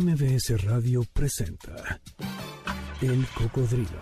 [0.00, 2.00] MBS Radio presenta
[3.02, 4.00] El Cocodrilo.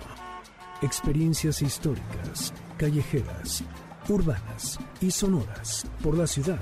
[0.80, 3.64] Experiencias históricas, callejeras,
[4.08, 6.61] urbanas y sonoras por la ciudad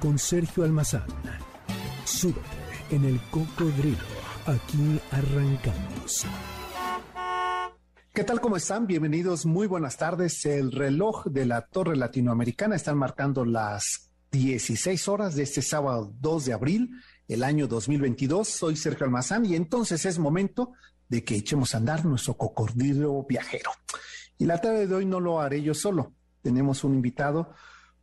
[0.00, 1.06] con Sergio Almazán.
[2.04, 2.40] Súbete
[2.90, 3.98] en El Cocodrilo.
[4.46, 6.26] Aquí arrancamos.
[8.12, 8.40] ¿Qué tal?
[8.40, 8.88] ¿Cómo están?
[8.88, 9.46] Bienvenidos.
[9.46, 10.44] Muy buenas tardes.
[10.44, 16.46] El reloj de la Torre Latinoamericana están marcando las 16 horas de este sábado 2
[16.46, 16.90] de abril
[17.28, 18.48] el año 2022.
[18.48, 20.72] Soy Sergio Almazán y entonces es momento
[21.08, 23.70] de que echemos a andar nuestro cocodrilo viajero.
[24.38, 26.12] Y la tarde de hoy no lo haré yo solo.
[26.42, 27.52] Tenemos un invitado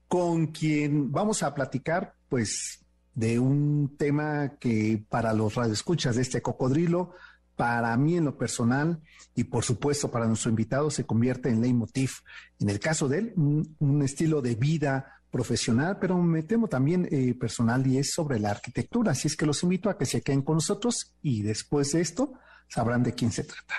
[0.07, 6.41] con quien vamos a platicar, pues, de un tema que para los radioescuchas de este
[6.41, 7.13] cocodrilo,
[7.55, 9.01] para mí en lo personal
[9.35, 12.11] y por supuesto para nuestro invitado se convierte en leitmotiv.
[12.59, 17.07] En el caso de él, un, un estilo de vida profesional, pero me temo también
[17.11, 19.11] eh, personal y es sobre la arquitectura.
[19.11, 22.33] Así es que los invito a que se queden con nosotros y después de esto
[22.67, 23.75] sabrán de quién se trata.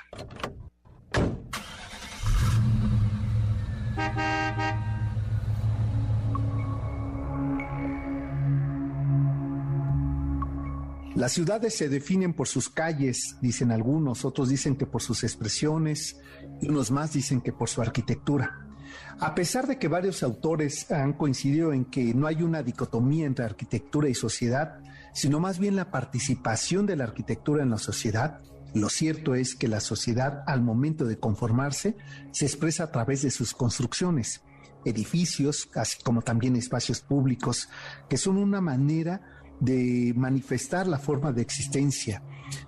[11.17, 16.19] Las ciudades se definen por sus calles, dicen algunos, otros dicen que por sus expresiones
[16.63, 18.70] y unos más dicen que por su arquitectura.
[19.19, 23.45] A pesar de que varios autores han coincidido en que no hay una dicotomía entre
[23.45, 24.81] arquitectura y sociedad,
[25.13, 28.41] sino más bien la participación de la arquitectura en la sociedad,
[28.75, 31.97] lo cierto es que la sociedad al momento de conformarse
[32.31, 34.43] se expresa a través de sus construcciones,
[34.85, 37.69] edificios, así como también espacios públicos,
[38.09, 39.21] que son una manera
[39.61, 42.23] de manifestar la forma de existencia,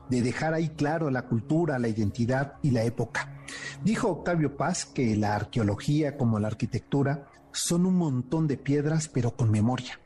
[0.09, 3.45] de dejar ahí claro la cultura, la identidad y la época.
[3.85, 9.37] Dijo Octavio Paz que la arqueología como la arquitectura son un montón de piedras pero
[9.37, 10.01] con memoria.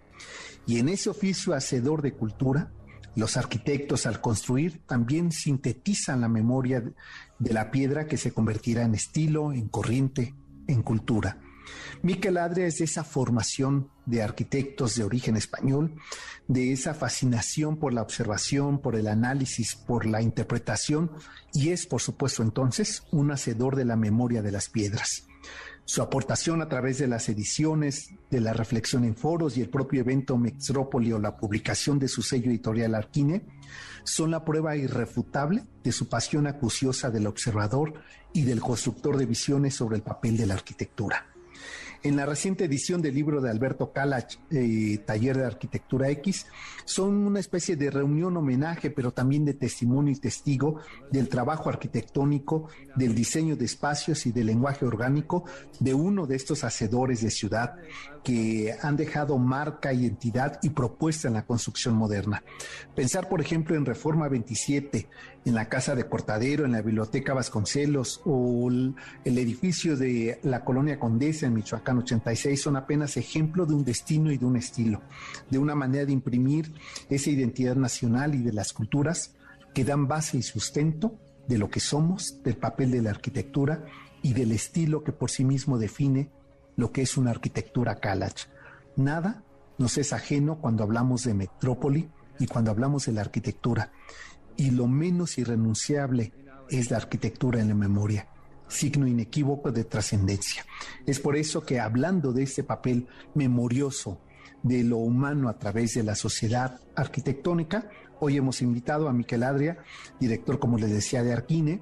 [0.67, 2.71] Y en ese oficio hacedor de cultura,
[3.15, 6.83] los arquitectos al construir también sintetizan la memoria
[7.39, 10.35] de la piedra que se convertirá en estilo, en corriente,
[10.67, 11.39] en cultura.
[12.03, 15.95] Miquel Adria es de esa formación de arquitectos de origen español,
[16.49, 21.11] de esa fascinación por la observación, por el análisis, por la interpretación,
[21.53, 25.27] y es, por supuesto, entonces un hacedor de la memoria de las piedras.
[25.89, 30.01] Su aportación a través de las ediciones, de la reflexión en foros y el propio
[30.01, 33.47] evento Metrópoli o la publicación de su sello editorial Arquine
[34.03, 37.95] son la prueba irrefutable de su pasión acuciosa del observador
[38.33, 41.36] y del constructor de visiones sobre el papel de la arquitectura.
[42.03, 46.47] En la reciente edición del libro de Alberto Calach, eh, Taller de Arquitectura X,
[46.85, 50.81] son una especie de reunión homenaje, pero también de testimonio y testigo
[51.11, 55.45] del trabajo arquitectónico, del diseño de espacios y del lenguaje orgánico
[55.81, 57.75] de uno de estos hacedores de ciudad
[58.27, 62.43] que han dejado marca, identidad y propuesta en la construcción moderna.
[62.93, 65.09] Pensar, por ejemplo, en Reforma 27,
[65.45, 70.99] en la Casa de Cortadero, en la Biblioteca Vasconcelos o el, edificio de la Colonia
[70.99, 75.03] Condesa en Michoacán 86 son apenas ejemplo de un destino y de un estilo,
[75.49, 76.73] de una manera de imprimir
[77.09, 79.37] esa identidad nacional y de las culturas
[79.73, 81.17] que dan base y sustento
[81.47, 83.85] de lo que somos, del papel de la arquitectura
[84.21, 86.29] y del estilo que por sí mismo define
[86.77, 88.49] lo que es una arquitectura Kalach.
[88.97, 89.43] Nada
[89.79, 93.93] nos es ajeno cuando hablamos de metrópoli y cuando hablamos de la arquitectura.
[94.57, 96.33] Y lo menos irrenunciable
[96.71, 98.29] es la arquitectura en la memoria,
[98.69, 100.65] signo inequívoco de trascendencia.
[101.05, 104.21] Es por eso que hablando de este papel memorioso
[104.63, 107.89] de lo humano a través de la sociedad arquitectónica,
[108.19, 109.79] hoy hemos invitado a Miquel Adria,
[110.19, 111.81] director, como les decía, de Arquine,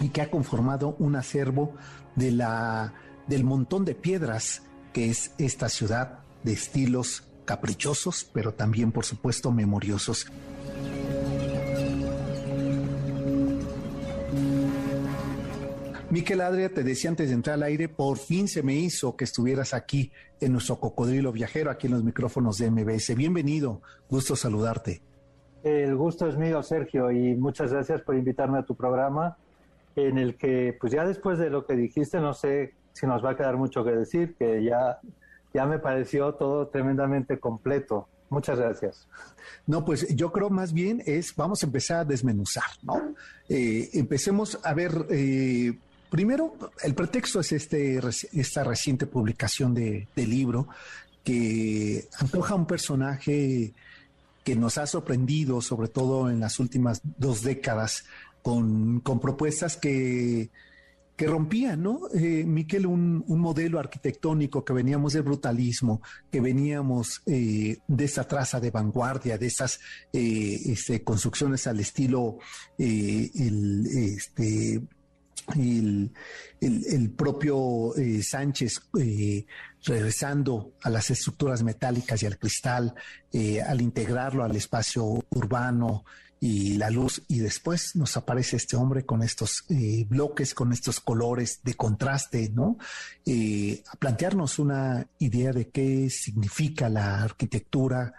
[0.00, 1.74] y que ha conformado un acervo
[2.14, 2.94] de la
[3.26, 9.52] del montón de piedras que es esta ciudad de estilos caprichosos, pero también, por supuesto,
[9.52, 10.26] memoriosos.
[16.08, 19.24] Miquel Adria, te decía antes de entrar al aire, por fin se me hizo que
[19.24, 23.14] estuvieras aquí en nuestro cocodrilo viajero, aquí en los micrófonos de MBS.
[23.16, 25.02] Bienvenido, gusto saludarte.
[25.64, 29.36] El gusto es mío, Sergio, y muchas gracias por invitarme a tu programa,
[29.96, 33.32] en el que, pues ya después de lo que dijiste, no sé si nos va
[33.32, 34.98] a quedar mucho que decir, que ya,
[35.52, 38.08] ya me pareció todo tremendamente completo.
[38.30, 39.06] Muchas gracias.
[39.66, 43.14] No, pues yo creo más bien es, vamos a empezar a desmenuzar, ¿no?
[43.50, 45.78] Eh, empecemos a ver, eh,
[46.08, 48.00] primero, el pretexto es este,
[48.32, 50.66] esta reciente publicación de, libro
[51.22, 53.74] que antoja un personaje
[54.42, 58.06] que nos ha sorprendido, sobre todo en las últimas dos décadas,
[58.40, 60.48] con, con propuestas que
[61.16, 62.02] que rompía, ¿no?
[62.14, 68.60] Eh, Miquel, un, modelo arquitectónico que veníamos del brutalismo, que veníamos eh, de esa traza
[68.60, 69.80] de vanguardia, de esas
[70.12, 72.38] eh, este, construcciones al estilo
[72.78, 74.82] el, este,
[75.54, 78.82] el, propio Sánchez
[79.84, 82.94] regresando a las estructuras metálicas y al cristal,
[83.66, 86.04] al integrarlo al espacio urbano,
[86.38, 91.00] y la luz y después nos aparece este hombre con estos eh, bloques, con estos
[91.00, 92.76] colores de contraste, ¿no?
[93.24, 98.14] Eh, a plantearnos una idea de qué significa la arquitectura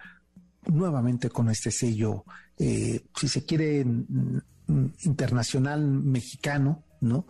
[0.65, 2.25] nuevamente con este sello,
[2.57, 3.85] eh, si se quiere,
[5.03, 7.25] internacional mexicano, ¿no?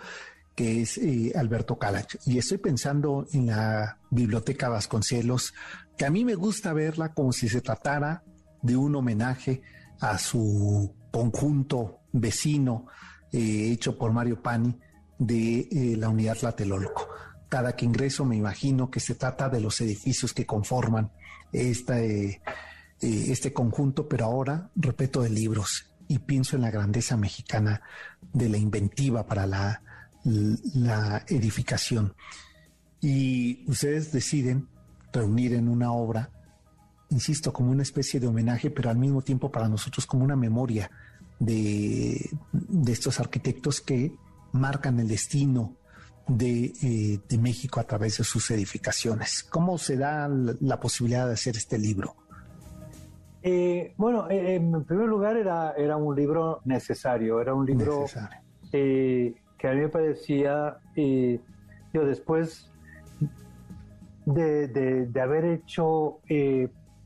[0.55, 0.99] que es
[1.35, 2.15] Alberto Calach.
[2.25, 5.53] Y estoy pensando en la Biblioteca Vasconcelos,
[5.95, 8.23] que a mí me gusta verla como si se tratara
[8.63, 9.61] de un homenaje
[9.99, 12.87] a su conjunto vecino
[13.31, 14.77] eh, hecho por Mario Pani
[15.17, 17.07] de eh, la unidad Tlatelolco.
[17.49, 21.11] Cada que ingreso me imagino que se trata de los edificios que conforman
[21.51, 22.41] este,
[22.99, 27.81] este conjunto, pero ahora repito de libros y pienso en la grandeza mexicana
[28.33, 29.81] de la inventiva para la,
[30.23, 32.13] la edificación.
[32.99, 34.67] Y ustedes deciden
[35.13, 36.31] reunir en una obra
[37.09, 40.89] insisto, como una especie de homenaje, pero al mismo tiempo para nosotros como una memoria
[41.39, 42.29] de,
[42.87, 44.11] estos arquitectos que
[44.51, 45.75] marcan el destino
[46.29, 49.43] eh, de, México a través de sus edificaciones.
[49.43, 52.15] ¿Cómo se da la, posibilidad de hacer este libro?
[53.41, 58.05] Eh, bueno, eh, en primer lugar era, era un libro necesario, era un libro
[58.71, 62.69] que a mí me parecía, yo después
[64.25, 64.67] de,
[65.07, 66.19] de haber hecho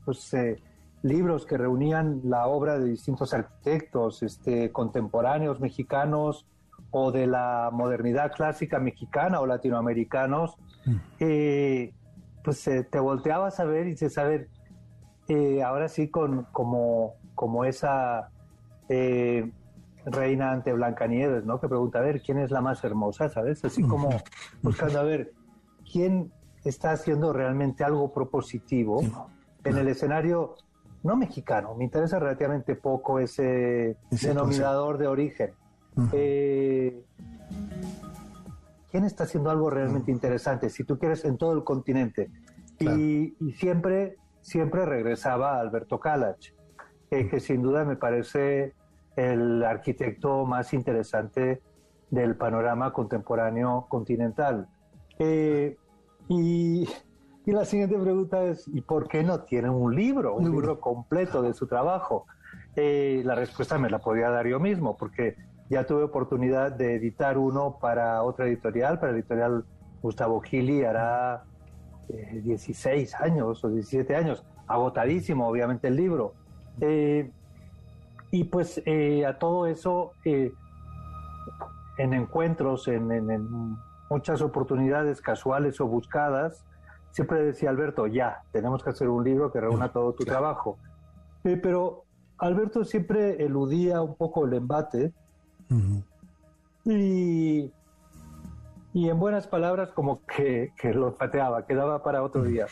[0.04, 0.60] pues, eh,
[1.02, 6.46] libros que reunían la obra de distintos arquitectos este, contemporáneos mexicanos
[6.90, 10.96] o de la modernidad clásica mexicana o latinoamericanos, mm.
[11.20, 11.94] eh,
[12.44, 14.48] pues eh, te volteabas a ver y dices, a ver,
[15.64, 18.28] ahora sí con como, como esa
[20.04, 21.60] reina ante Blancanieves, ¿no?
[21.60, 23.28] Que pregunta, a ver, ¿quién es la más hermosa?
[23.28, 23.64] ¿Sabes?
[23.64, 24.10] Así como
[24.62, 25.32] buscando a ver,
[25.90, 26.32] ¿quién
[26.64, 29.02] está haciendo realmente algo propositivo?
[29.64, 30.56] En el escenario
[31.02, 35.52] no mexicano, me interesa relativamente poco ese, denominador de origen.
[36.12, 37.02] Eh,
[38.90, 40.70] ¿Quién está haciendo algo realmente interesante?
[40.70, 42.30] Si tú quieres, en todo el continente.
[42.78, 46.52] Y, siempre, siempre regresaba a Alberto Calach,
[47.08, 48.74] que sin duda me parece
[49.16, 51.60] el arquitecto más interesante
[52.10, 54.68] del panorama contemporáneo continental.
[55.18, 55.76] Eh,
[56.28, 56.88] y
[57.44, 61.42] y la siguiente pregunta es, ¿y por qué no tiene un libro, un libro completo
[61.42, 62.26] de su trabajo?
[62.76, 65.36] Eh, la respuesta me la podía dar yo mismo, porque
[65.68, 69.64] ya tuve oportunidad de editar uno para otra editorial, para la editorial
[70.02, 71.42] Gustavo Gili, hará
[72.08, 76.34] 16 eh, años o 17 años, agotadísimo obviamente el libro.
[76.80, 77.28] Eh,
[78.30, 78.80] y pues
[79.26, 80.54] a todo eso, en
[81.98, 83.78] encuentros, en
[84.08, 86.64] muchas oportunidades casuales o buscadas,
[87.12, 90.78] siempre decía Alberto, ya, tenemos que hacer un libro que reúna todo tu trabajo.
[91.44, 92.04] Eh, pero
[92.38, 95.12] Alberto siempre eludía un poco el embate
[96.84, 97.72] y,
[98.94, 102.66] y en buenas palabras como que, lo pateaba, quedaba para otro día.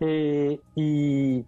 [0.00, 1.44] Eh, y,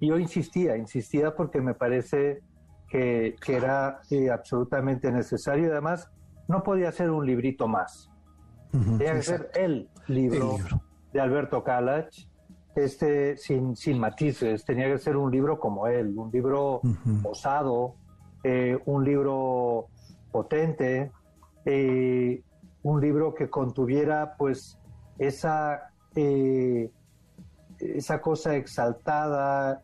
[0.00, 2.40] yo insistía, insistía porque me parece
[2.88, 6.08] que, era eh, absolutamente necesario y además
[6.46, 8.10] no podía ser un librito más.
[8.70, 10.56] Tenía que ser el libro,
[11.12, 12.14] de Alberto Calach,
[12.74, 14.64] este, sin, sin matices.
[14.64, 16.80] Tenía que ser un libro como él, un libro
[17.24, 17.94] osado,
[18.44, 19.88] eh, un libro
[20.30, 21.10] potente,
[21.64, 22.42] eh,
[22.82, 24.78] un libro que contuviera pues
[25.18, 26.90] esa, eh,
[27.78, 29.80] esa cosa exaltada,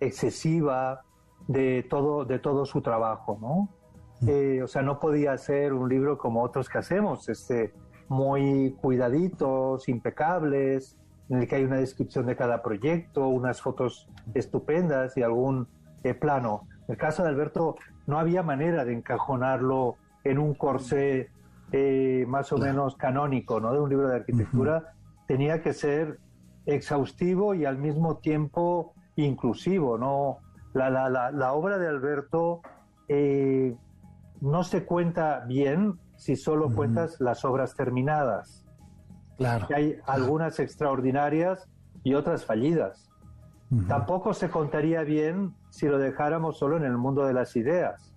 [0.00, 1.02] excesiva
[1.48, 3.68] de todo, de todo su trabajo, ¿no?
[4.26, 7.74] Eh, o sea, no podía ser un libro como otros que hacemos, este,
[8.08, 10.96] muy cuidaditos, impecables,
[11.28, 15.68] en el que hay una descripción de cada proyecto, unas fotos estupendas y algún
[16.02, 16.66] eh, plano.
[16.86, 21.30] En el caso de Alberto, no había manera de encajonarlo en un corsé
[21.72, 23.72] eh, más o menos canónico, ¿no?
[23.72, 24.94] De un libro de arquitectura.
[25.26, 26.18] Tenía que ser
[26.66, 30.38] exhaustivo y al mismo tiempo inclusivo, ¿no?
[30.74, 32.60] La, la, la, la obra de Alberto
[34.44, 38.60] no se cuenta bien si solo cuentas las obras terminadas.
[39.38, 39.66] Claro.
[39.74, 41.68] hay algunas extraordinarias
[42.04, 43.10] y otras fallidas.
[43.88, 48.14] Tampoco se contaría bien si lo dejáramos solo en el mundo de las ideas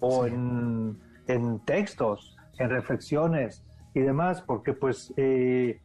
[0.00, 3.62] o en, en textos, en reflexiones
[3.94, 5.80] y demás, porque pues eh,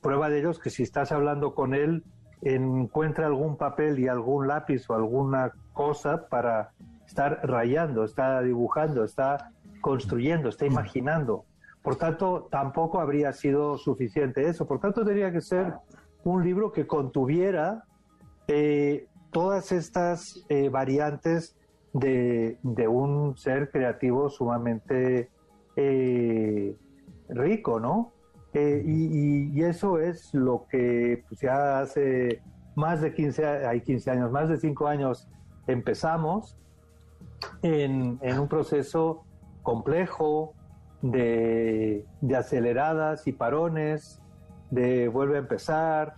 [0.00, 2.04] prueba de ello es que si estás hablando con él,
[2.40, 6.70] encuentra algún papel y algún lápiz o alguna cosa para
[7.12, 9.52] estar rayando, está dibujando, está
[9.82, 11.44] construyendo, está imaginando.
[11.82, 14.66] Por tanto, tampoco habría sido suficiente eso.
[14.66, 15.74] Por tanto, tendría que ser
[16.24, 17.84] un libro que contuviera
[18.48, 21.54] eh, todas estas eh, variantes
[21.92, 25.28] de, un ser creativo sumamente
[25.76, 26.74] eh,
[27.28, 28.12] rico, ¿no?
[28.54, 32.42] Y, eso es lo que pues, ya hace
[32.74, 35.28] más de 15, hay 15 años, más de 5 años
[35.66, 36.58] empezamos
[37.62, 39.24] en, en un proceso
[39.62, 40.54] complejo,
[41.02, 42.06] de,
[42.36, 44.20] aceleradas y parones,
[44.70, 46.14] de vuelve a empezar,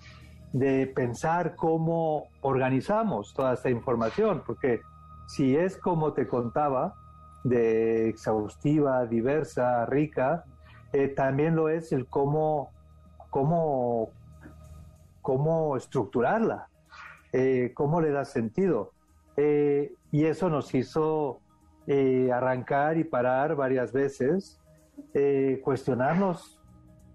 [0.52, 4.82] de pensar cómo organizamos toda esta información, porque
[5.26, 6.94] si es como te contaba,
[7.42, 10.44] de exhaustiva, diversa, rica,
[10.92, 12.70] eh, también lo es el cómo,
[13.30, 14.10] cómo,
[15.20, 16.68] cómo estructurarla,
[17.32, 18.92] eh, cómo le da sentido.
[19.36, 21.40] Eh, y eso nos hizo
[22.32, 24.58] arrancar y parar varias veces
[25.12, 26.60] eh, cuestionarnos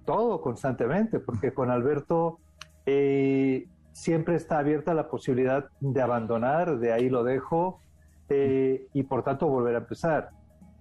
[0.06, 2.40] todo constantemente, porque con Alberto
[2.86, 7.82] eh, siempre está abierta la posibilidad de abandonar, de ahí lo dejo,
[8.30, 10.30] eh, y por tanto volver a empezar.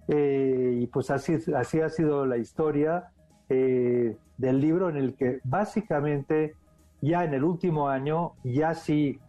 [0.07, 3.11] y pues así, así ha sido la historia
[3.47, 6.55] del libro en el que básicamente
[7.01, 9.19] ya en el último año, ya sí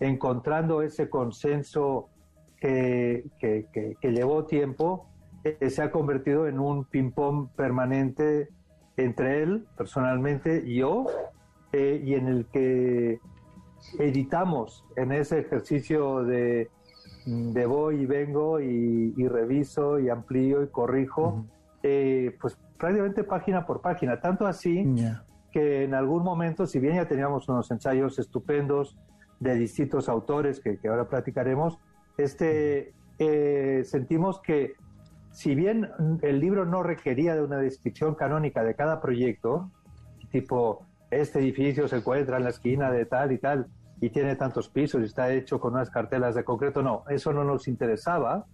[0.00, 2.08] encontrando ese consenso
[2.58, 5.10] que, que llevó tiempo,
[5.42, 8.50] eh, se ha convertido en un ping-pong permanente
[8.96, 11.06] entre él, personalmente, y yo,
[11.72, 13.20] eh, y en el que
[13.98, 16.68] editamos en ese ejercicio de,
[17.24, 21.46] de voy y vengo y, reviso y amplío y corrijo,
[21.82, 24.86] eh, pues prácticamente página por página, tanto así
[25.52, 28.98] que en algún momento, si bien ya teníamos unos ensayos estupendos
[29.40, 31.78] de distintos autores que, que ahora platicaremos,
[32.16, 32.92] este,
[33.84, 34.74] sentimos que
[35.30, 35.88] si bien
[36.22, 39.70] el libro no requería de una descripción canónica de cada proyecto,
[40.30, 43.66] tipo, este edificio se encuentra en la esquina de tal y tal,
[44.00, 47.44] y tiene tantos pisos y está hecho con unas cartelas de concreto, no, eso no
[47.44, 48.46] nos interesaba,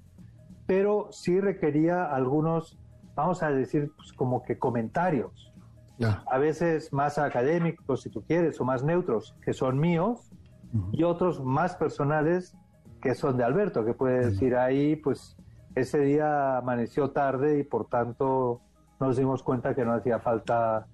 [0.66, 2.78] pero sí requería algunos,
[3.14, 5.52] vamos a decir, pues, como que comentarios,
[5.98, 10.30] a veces más académicos, si tú quieres, o más neutros, que son míos,
[10.92, 12.56] y otros más personales,
[13.00, 15.36] que son de Alberto, que puede decir ahí, pues
[15.74, 18.60] ese día amaneció tarde y por tanto
[18.98, 20.86] nos dimos cuenta que no hacía falta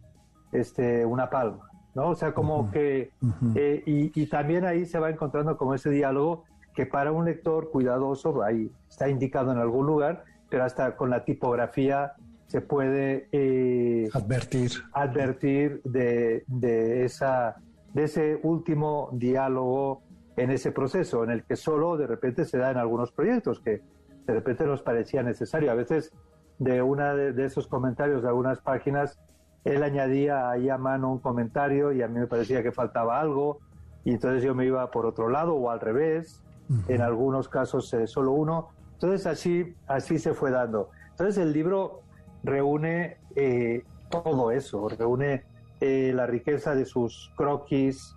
[0.50, 2.08] este, una palma, ¿no?
[2.08, 3.12] O sea, como que,
[3.54, 8.42] eh, y, también ahí se va encontrando como ese diálogo que para un lector cuidadoso,
[8.42, 12.14] ahí está indicado en algún lugar, pero hasta con la tipografía
[12.46, 17.56] se puede eh, advertir, advertir de, de, esa,
[17.94, 20.02] de ese último diálogo
[20.36, 23.82] en ese proceso, en el que solo de repente se da en algunos proyectos, que
[24.26, 25.70] de repente nos parecía necesario.
[25.70, 26.12] A veces
[26.58, 29.18] de una de, esos comentarios de algunas páginas,
[29.64, 33.58] él añadía ahí a mano un comentario y a mí me parecía que faltaba algo
[34.04, 36.42] y entonces yo me iba por otro lado o al revés,
[36.88, 38.68] en algunos casos eh, solo uno.
[38.94, 40.90] Entonces así, así se fue dando.
[41.10, 42.00] Entonces el libro
[42.42, 45.44] reúne eh, todo eso, reúne
[45.84, 48.14] eh, la riqueza de sus croquis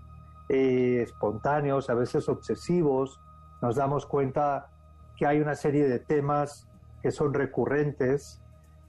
[0.50, 3.20] espontáneos, a veces obsesivos.
[3.60, 4.68] Nos damos cuenta
[5.18, 6.68] que hay una serie de temas
[7.02, 8.40] que son recurrentes,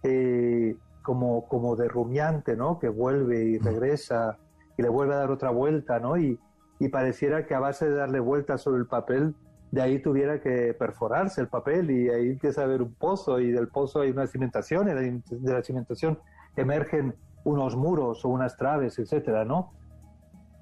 [0.03, 2.79] eh, como, como de rumiante, ¿no?
[2.79, 4.37] Que vuelve y regresa
[4.77, 6.19] y le vuelve a dar otra vuelta, ¿no?
[6.19, 6.39] Y,
[6.79, 9.35] y pareciera que a base de darle vueltas sobre el papel,
[9.71, 13.53] de ahí tuviera que perforarse el papel y ahí empieza a haber un pozo y
[13.53, 14.93] del pozo hay una cimentación y
[15.35, 16.19] de la cimentación
[16.57, 17.15] emergen
[17.47, 19.73] unos muros o unas traves, etcétera, ¿no?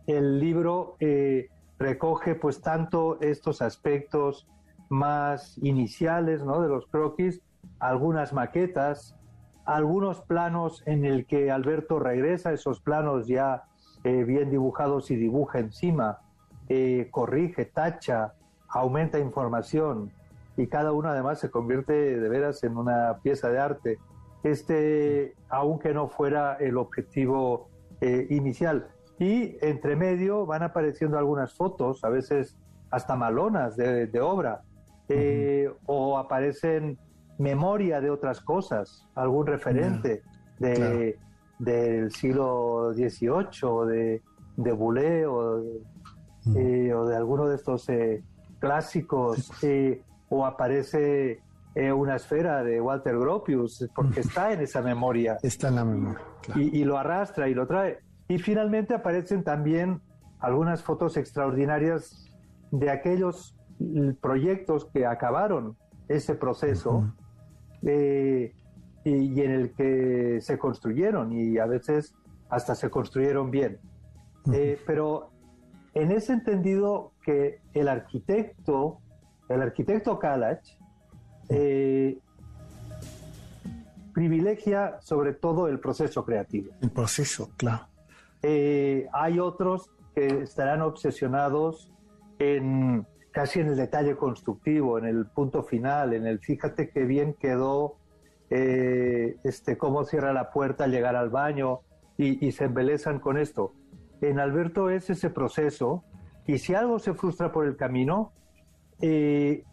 [0.06, 1.48] El libro eh,
[1.78, 4.46] recoge pues tanto estos aspectos
[4.90, 6.60] más iniciales ¿no?
[6.60, 7.40] de los croquis,
[7.78, 9.16] algunas maquetas,
[9.64, 13.64] algunos planos en el que Alberto regresa, esos planos ya
[14.04, 16.18] eh, bien dibujados y dibuja encima,
[16.68, 18.34] eh, corrige, tacha,
[18.68, 20.12] aumenta información
[20.58, 23.98] y cada uno además se convierte de veras en una pieza de arte.
[24.44, 27.68] Este, aunque no fuera el objetivo
[28.00, 28.86] eh, inicial.
[29.18, 32.56] Y entre medio van apareciendo algunas fotos, a veces
[32.90, 34.62] hasta malonas de, de obra,
[35.08, 36.98] eh, o aparecen
[37.38, 40.22] memoria de otras cosas, algún referente
[40.58, 41.18] de,
[41.58, 44.22] del siglo XVIII, de,
[44.56, 45.62] de Boulé o,
[46.56, 48.22] eh, o, de alguno de estos eh,
[48.60, 49.50] clásicos,
[50.30, 51.42] o aparece
[51.74, 55.38] eh, una esfera de Walter Gropius, porque está en esa memoria.
[55.42, 56.20] Está en la memoria.
[56.54, 57.98] Y, y, lo arrastra y lo trae.
[58.28, 60.00] Y finalmente aparecen también
[60.40, 62.30] algunas fotos extraordinarias
[62.70, 63.56] de aquellos
[64.20, 65.76] proyectos que acabaron
[66.08, 67.12] ese proceso
[67.82, 68.54] eh,
[69.04, 72.14] y, en el que se construyeron y a veces
[72.48, 73.78] hasta se construyeron bien.
[74.52, 75.30] Eh, pero
[75.94, 78.98] en ese entendido que el arquitecto,
[79.48, 80.64] el arquitecto Kalach,
[81.48, 82.18] eh,
[84.12, 86.72] privilegia sobre todo el proceso creativo.
[86.80, 87.86] El proceso, claro.
[88.42, 91.90] hay otros que estarán obsesionados
[92.38, 97.34] en casi en el detalle constructivo, en el punto final, en el fíjate qué bien
[97.34, 97.96] quedó,
[98.48, 101.80] eh, este, cómo cierra la puerta al llegar al baño
[102.16, 103.72] y, se embelezan con esto.
[104.20, 106.04] En Alberto es ese proceso
[106.46, 108.32] y si algo se frustra por el camino,
[109.00, 109.64] eh,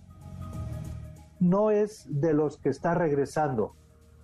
[1.41, 3.75] no es de los que está regresando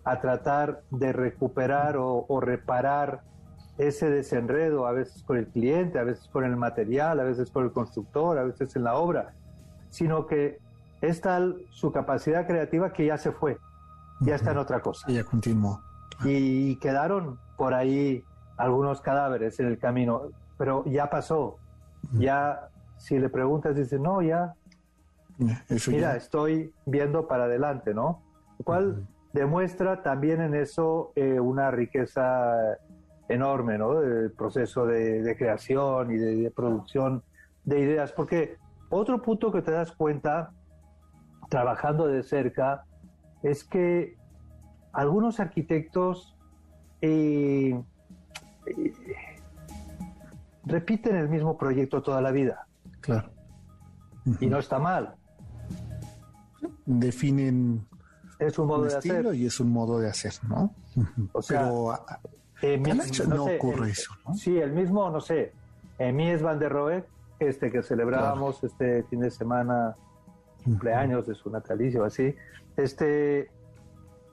[0.05, 3.23] a tratar de recuperar o, o reparar
[3.77, 7.65] ese desenredo, a veces con el cliente, a veces con el material, a veces con
[7.65, 9.33] el constructor, a veces en la obra,
[9.89, 10.59] sino que
[11.01, 13.57] es tal su capacidad creativa que ya se fue,
[14.21, 15.11] ya está en otra cosa.
[15.11, 15.81] ya continuó.
[16.23, 18.23] Y quedaron por ahí
[18.57, 21.57] algunos cadáveres en el camino, pero ya pasó.
[22.13, 24.55] Ya, si le preguntas, dice, no, ya.
[25.87, 28.23] Mira, estoy viendo para adelante, ¿no?
[28.57, 32.77] Lo cual demuestra también en eso eh, una riqueza
[33.29, 34.01] enorme, ¿no?
[34.01, 37.23] El proceso de, creación y de, producción
[37.65, 38.11] de ideas.
[38.11, 38.57] Porque
[38.89, 40.53] otro punto que te das cuenta,
[41.49, 42.85] trabajando de cerca,
[43.43, 44.17] es que
[44.91, 46.35] algunos arquitectos
[47.01, 47.79] eh,
[48.65, 48.93] eh,
[50.65, 52.65] repiten el mismo proyecto toda la vida.
[53.01, 53.29] Claro.
[54.39, 55.15] Y no está mal.
[56.87, 57.85] Definen
[58.39, 60.73] es un modo de estilo y es un modo de hacer, ¿no?
[61.33, 61.93] O sea, Pero
[62.61, 62.77] eh,
[63.27, 64.33] no, ocurre eso, ¿no?
[64.35, 65.53] Sí, el mismo, no sé,
[65.99, 67.03] Mies van der Rohe,
[67.39, 69.95] este que celebrábamos este fin de semana,
[70.63, 72.35] cumpleaños de su natalicio, así,
[72.75, 73.49] este,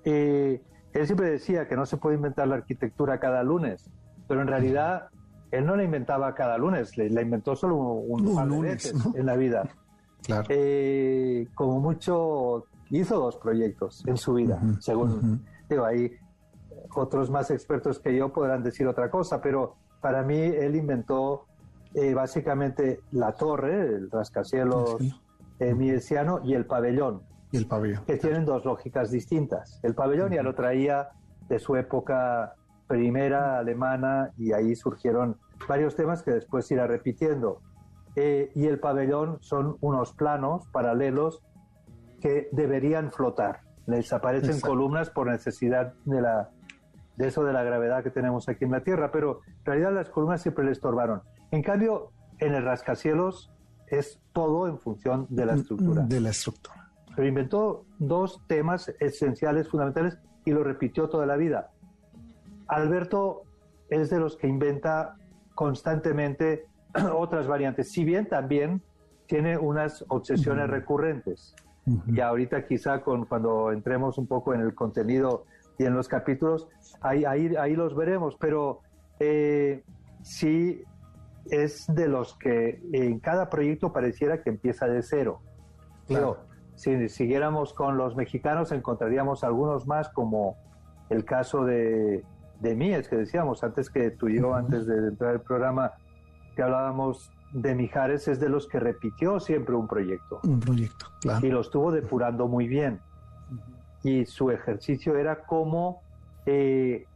[0.04, 0.60] eh,
[0.92, 3.90] él siempre decía que no se puede inventar la arquitectura cada lunes,
[4.28, 5.08] pero en realidad
[5.50, 9.36] él no la inventaba cada lunes, la inventó solo un, par de veces en la
[9.36, 9.68] vida.
[10.24, 10.46] Claro.
[10.48, 16.10] Eh, como mucho hizo dos proyectos en su vida, según digo ahí
[16.94, 21.46] otros más expertos que yo podrán decir otra cosa, pero para mí él inventó
[21.94, 24.96] eh, básicamente la torre, el rascacielos
[25.58, 27.22] eh, miesiano y el pabellón.
[27.52, 28.04] Y el pabellón.
[28.04, 29.78] Que tienen dos lógicas distintas.
[29.82, 31.10] El pabellón ya lo traía
[31.48, 32.54] de su época
[32.86, 35.36] primera alemana y ahí surgieron
[35.68, 37.60] varios temas que después irá repitiendo.
[38.16, 41.42] Eh, y el pabellón son unos planos paralelos
[42.20, 43.60] que deberían flotar.
[43.86, 46.50] Les aparecen columnas por necesidad de la
[47.16, 50.10] de eso de la gravedad que tenemos aquí en la Tierra, pero en realidad las
[50.10, 51.22] columnas siempre le estorbaron.
[51.52, 53.52] En cambio, en el rascacielos
[53.86, 56.02] es todo en función de la estructura.
[56.02, 56.90] De la estructura.
[57.14, 61.70] Pero inventó dos temas esenciales, fundamentales, y lo repitió toda la vida.
[62.66, 63.42] Alberto
[63.88, 65.16] es de los que inventa
[65.54, 66.66] constantemente
[67.14, 68.82] otras variantes, si bien también
[69.26, 71.54] tiene unas obsesiones recurrentes.
[72.06, 75.44] Y ahorita quizá con, cuando entremos un poco en el contenido
[75.78, 76.68] y en los capítulos,
[77.02, 78.80] ahí, ahí, ahí los veremos, pero
[79.20, 79.82] eh,
[80.22, 80.82] sí
[81.50, 85.40] es de los que en cada proyecto pareciera que empieza de cero.
[86.06, 86.38] Claro.
[86.74, 90.58] si siguiéramos con los mexicanos encontraríamos algunos más como
[91.08, 92.24] el caso de,
[92.60, 95.92] de Mies, que decíamos antes que tú y yo, antes de entrar al programa,
[96.54, 100.40] que hablábamos de Mijares, es de los que repitió siempre un proyecto.
[100.42, 101.46] Un proyecto, claro.
[101.46, 103.00] Y lo estuvo depurando muy bien
[104.04, 106.02] y su ejercicio era cómo
[106.46, 107.06] eh,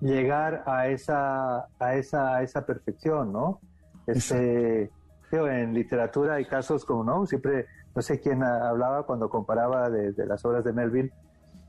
[0.00, 3.60] llegar a esa, a esa, a esa perfección, ¿no?
[4.06, 4.90] Este,
[5.32, 7.26] en literatura hay casos como, ¿no?
[7.26, 11.12] Siempre, no sé quién hablaba cuando comparaba de, las obras de Melville,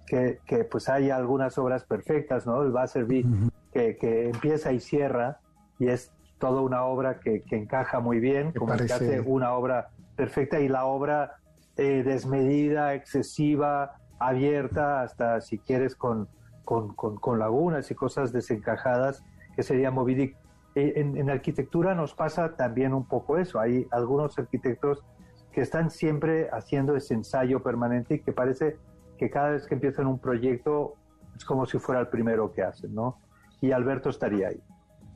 [0.06, 2.62] que, que, pues hay algunas obras perfectas, ¿no?
[2.62, 3.26] El Basserby,
[3.74, 5.40] que, que empieza y cierra,
[5.80, 9.90] y es toda una obra que, que encaja muy bien, como que hace una obra
[10.16, 11.36] perfecta, y la obra
[11.78, 16.28] eh, desmedida, excesiva, abierta hasta si quieres con,
[16.64, 19.24] con, lagunas y cosas desencajadas,
[19.56, 20.36] que sería Movidic.
[20.76, 23.60] Eh, en, en, arquitectura nos pasa también un poco eso.
[23.60, 25.04] Hay algunos arquitectos
[25.52, 28.78] que están siempre haciendo ese ensayo permanente y que parece
[29.18, 30.96] que cada vez que empiezan un proyecto
[31.36, 33.18] es como si fuera el primero que hacen, ¿no?
[33.62, 34.62] Y Alberto estaría ahí.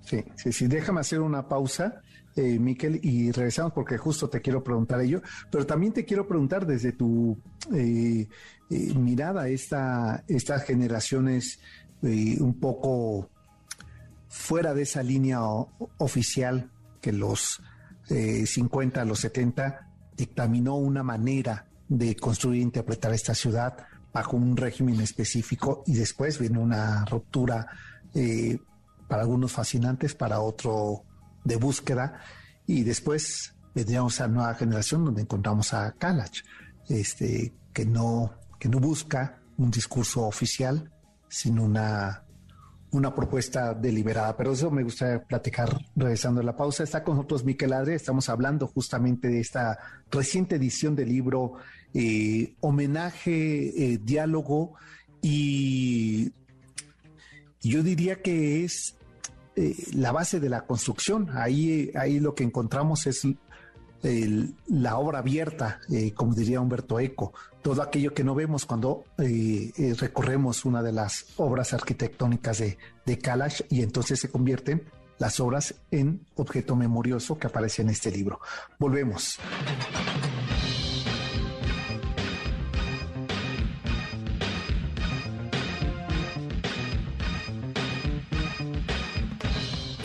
[0.04, 0.68] Sí, sí, sí.
[0.68, 2.02] Déjame hacer una pausa
[2.36, 6.66] eh, Miquel, y regresamos porque justo te quiero preguntar ello, pero también te quiero preguntar
[6.66, 7.38] desde tu
[7.72, 8.28] eh,
[8.72, 11.60] eh, mirada esta, estas generaciones
[12.02, 13.30] un poco
[14.28, 15.40] fuera de esa línea
[16.00, 17.62] oficial que los
[18.10, 19.88] 50, los 70
[20.18, 23.78] dictaminó una manera de construir e interpretar esta ciudad
[24.12, 27.68] bajo un régimen específico y después viene una ruptura
[29.08, 31.04] para algunos fascinantes, para otro
[31.44, 32.22] de búsqueda
[32.66, 36.44] y después vendríamos a nueva generación donde encontramos a Kalach,
[36.90, 40.92] este, que no, que no busca un discurso oficial,
[41.28, 42.24] sino una,
[42.92, 44.38] una propuesta deliberada.
[44.38, 46.84] Pero eso me gustaría platicar regresando a la pausa.
[46.84, 49.78] Está con nosotros Miquel Adre, estamos hablando justamente de esta
[50.12, 51.54] reciente edición del libro
[51.94, 54.76] eh, Homenaje, eh, Diálogo
[55.22, 56.32] y
[57.70, 58.96] yo diría que es
[59.56, 61.30] eh, la base de la construcción.
[61.34, 63.26] Ahí, ahí lo que encontramos es
[64.68, 69.72] la obra abierta, eh, como diría Humberto Eco, todo aquello que no vemos cuando eh,
[69.98, 74.84] recorremos una de las obras arquitectónicas de, de Kalash y entonces se convierten
[75.20, 78.42] las obras en objeto memorioso que aparece en este libro.
[78.78, 79.40] Volvemos.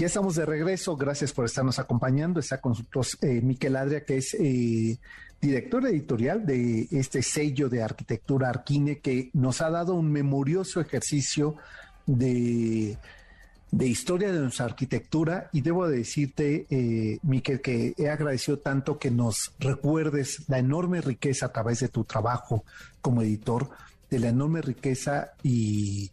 [0.00, 2.40] Ya estamos de regreso, gracias por estarnos acompañando.
[2.40, 4.98] Está con nosotros eh, Miquel Adria, que es eh,
[5.42, 11.56] director editorial de este sello de arquitectura Arquine, que nos ha dado un memorioso ejercicio
[12.06, 12.96] de,
[13.78, 15.50] historia de nuestra arquitectura.
[15.52, 21.44] Y debo decirte, eh, Miquel, que he agradecido tanto que nos recuerdes la enorme riqueza
[21.44, 22.64] a través de tu trabajo
[23.02, 23.68] como editor,
[24.08, 26.10] de la enorme riqueza y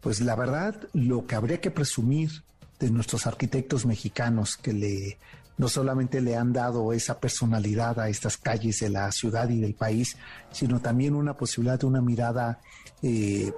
[0.00, 2.30] pues la verdad, lo que habría que presumir
[2.78, 5.18] de nuestros arquitectos mexicanos que le
[5.58, 9.74] no solamente le han dado esa personalidad a estas calles de la ciudad y del
[9.74, 10.16] país,
[10.52, 12.60] sino también una posibilidad de una mirada
[13.02, 13.52] eh,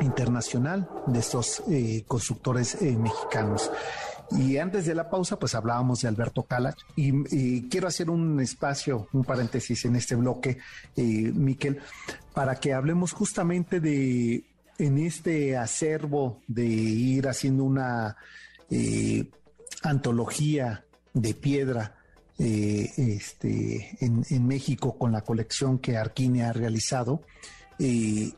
[0.00, 3.70] internacional de estos eh, constructores eh, mexicanos.
[4.30, 9.06] Y antes de la pausa, pues hablábamos de Alberto Calach y, quiero hacer un espacio,
[9.12, 10.58] un paréntesis en este bloque,
[10.96, 11.78] Miquel,
[12.34, 14.42] para que hablemos justamente de,
[14.78, 18.16] en este acervo de ir haciendo una
[18.70, 19.30] eh,
[19.82, 21.96] antología de piedra
[22.38, 27.22] eh, este, en, México con la colección que Arquine ha realizado.
[27.78, 28.32] Eh,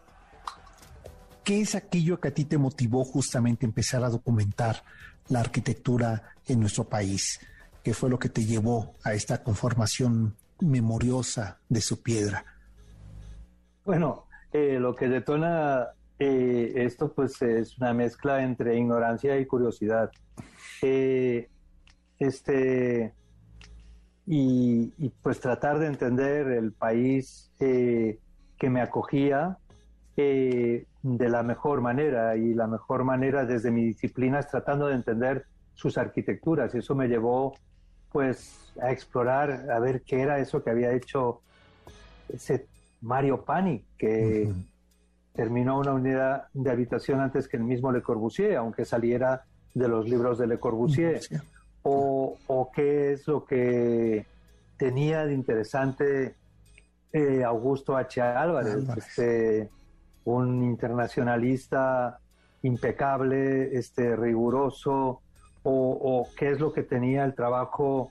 [1.44, 4.84] ¿Qué es aquello que a ti te motivó justamente empezar a documentar
[5.28, 7.40] la arquitectura en nuestro país?
[7.82, 12.44] ¿Qué fue lo que te llevó a esta conformación memoriosa de su piedra?
[13.84, 15.88] Bueno, lo que detona
[16.18, 20.10] eh, esto pues es una mezcla entre ignorancia y curiosidad.
[20.82, 21.48] Eh,
[22.18, 23.12] este,
[24.26, 28.18] y, pues tratar de entender el país eh,
[28.58, 29.58] que me acogía
[30.16, 35.46] de la mejor manera y la mejor manera desde mi disciplina es tratando de entender
[35.74, 37.54] sus arquitecturas y eso me llevó
[38.10, 41.40] pues a explorar a ver qué era eso que había hecho
[42.28, 42.66] ese
[43.00, 44.52] Mario Pani que
[45.38, 50.08] terminó una unidad de habitación antes que el mismo Le Corbusier, aunque saliera de los
[50.08, 51.20] libros de Le Corbusier.
[51.84, 52.36] O,
[52.74, 54.26] qué es lo que
[54.76, 56.34] tenía de interesante
[57.12, 58.20] eh, Augusto H.
[58.20, 59.70] Álvarez, Este,
[60.24, 62.18] un internacionalista
[62.62, 65.20] impecable, este, riguroso,
[65.62, 68.10] o, qué es lo que tenía el trabajo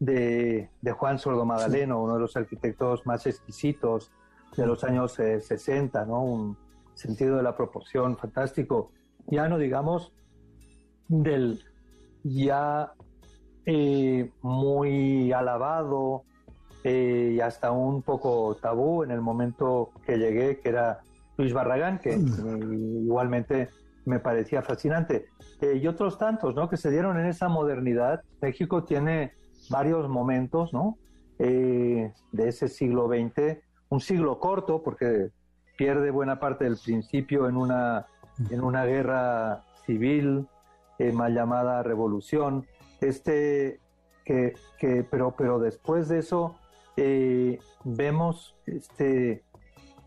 [0.00, 4.10] de, Juan Sordo Madaleno, uno de los arquitectos más exquisitos
[4.56, 6.22] de los años 60, eh, ¿no?
[6.22, 6.56] Un
[6.94, 8.90] sentido de la proporción fantástico.
[9.26, 10.12] Ya no digamos
[11.08, 11.62] del
[12.24, 12.92] ya
[13.66, 16.24] eh, muy alabado
[16.84, 21.00] eh, y hasta un poco tabú en el momento que llegué, que era
[21.36, 23.04] Luis Barragán, que mm.
[23.04, 23.70] igualmente
[24.04, 25.26] me parecía fascinante.
[25.60, 26.68] y otros tantos, ¿no?
[26.68, 28.22] Que se dieron en esa modernidad.
[28.40, 29.32] México tiene
[29.70, 30.98] varios momentos, ¿no?
[31.38, 32.12] de
[32.48, 33.58] ese siglo XX
[33.92, 35.28] un siglo corto, porque
[35.76, 38.06] pierde buena parte del principio en una,
[38.48, 40.46] en una guerra civil
[40.98, 42.66] eh, mal llamada revolución.
[43.02, 43.80] Este,
[44.24, 46.56] que, que, pero, pero después de eso
[46.96, 49.44] eh, vemos este,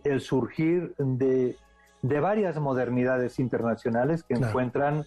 [0.03, 1.55] el surgir de,
[2.01, 5.05] de, varias modernidades internacionales que encuentran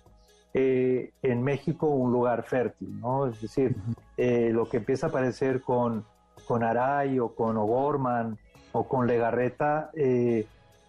[0.55, 3.27] eh, en México un lugar fértil, ¿no?
[3.27, 3.75] Es decir,
[4.17, 6.05] eh, lo que empieza a aparecer con,
[6.47, 8.39] con Aray o con O'Gorman
[8.73, 10.47] o con Legarreta, eh,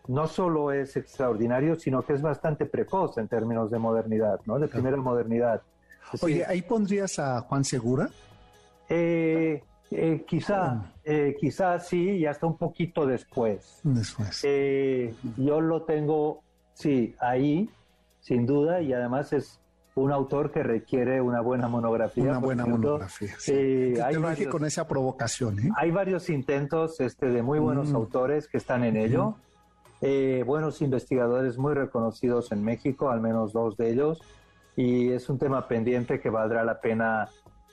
[0.07, 4.57] no solo es extraordinario, sino que es bastante precoz en términos de modernidad, ¿no?
[4.57, 5.61] De primera modernidad.
[6.21, 8.09] Oye, ¿ahí pondrías a Juan Segura?
[8.89, 9.61] Eh,
[9.91, 13.79] eh, quizá, eh, quizá sí, y hasta un poquito después.
[13.83, 14.41] Después.
[15.37, 16.41] Yo lo tengo,
[16.73, 17.69] sí, ahí,
[18.19, 19.59] sin duda, y además es
[19.99, 22.23] un autor que requiere una buena monografía.
[22.23, 23.33] Una buena monografía.
[23.37, 23.93] Sí.
[24.03, 25.59] hay varios, con esa provocación.
[25.59, 25.69] ¿eh?
[25.75, 27.95] Hay varios intentos este, de muy buenos mm.
[27.95, 29.35] autores que están en ello.
[30.01, 34.21] Eh, buenos investigadores muy reconocidos en México, al menos dos de ellos,
[34.77, 37.27] y es un tema pendiente que valdrá la pena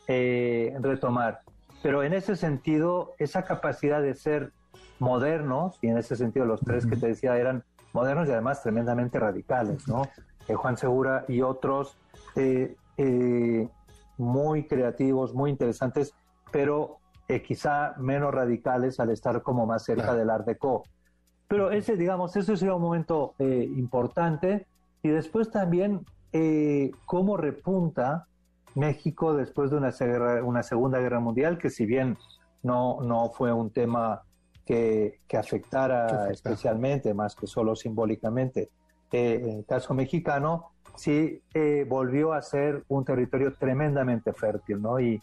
[0.08, 1.42] eh, retomar.
[1.82, 4.52] Pero en ese sentido, esa capacidad de ser
[4.98, 7.62] modernos, y en ese sentido los tres que te decía eran
[7.92, 10.02] modernos y además tremendamente radicales, ¿no?
[10.48, 11.96] Eh, Juan Segura y otros
[14.18, 16.14] muy creativos, muy interesantes,
[16.52, 16.98] pero
[17.44, 20.84] quizá menos radicales al estar como más cerca del Art Deco.
[21.48, 24.66] Pero ese, digamos, ese sería un momento eh, importante.
[25.02, 28.26] Y después también eh, cómo repunta
[28.74, 29.92] México después de una,
[30.42, 32.18] una, Segunda Guerra Mundial, que si bien
[32.62, 34.22] no, no fue un tema
[34.64, 38.70] que, que afectara especialmente, más que solo simbólicamente,
[39.12, 41.40] eh, en el caso mexicano, sí
[41.88, 44.98] volvió a ser un territorio tremendamente fértil, ¿no?
[45.00, 45.20] Y,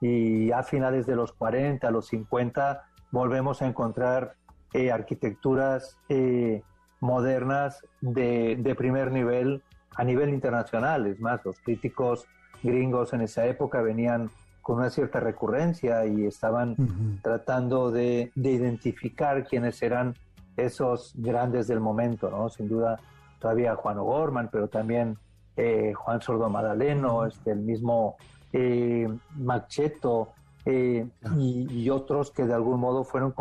[0.00, 4.34] y a finales de los 40, los 50, volvemos a encontrar
[4.74, 6.62] eh, arquitecturas eh,
[6.98, 9.62] modernas de, primer nivel
[9.94, 11.06] a nivel internacional.
[11.06, 12.26] Es más, los críticos
[12.60, 14.30] gringos en esa época venían
[14.62, 16.74] con una cierta recurrencia y estaban
[17.22, 20.14] tratando de, identificar quiénes eran
[20.56, 22.48] esos grandes del momento, ¿no?
[22.48, 22.98] Sin duda,
[23.44, 25.18] todavía Juan O'Gorman, pero también
[25.54, 28.16] eh, Juan Sordo Madaleno, este, el mismo
[28.54, 30.30] eh, Macheto,
[30.64, 33.34] eh, y, otros que de algún modo fueron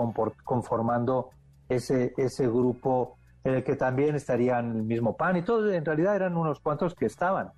[0.44, 1.30] conformando
[1.70, 6.18] ese, ese grupo en el que también estarían el mismo PAN y todos en realidad
[6.18, 7.52] eran unos cuantos que estaban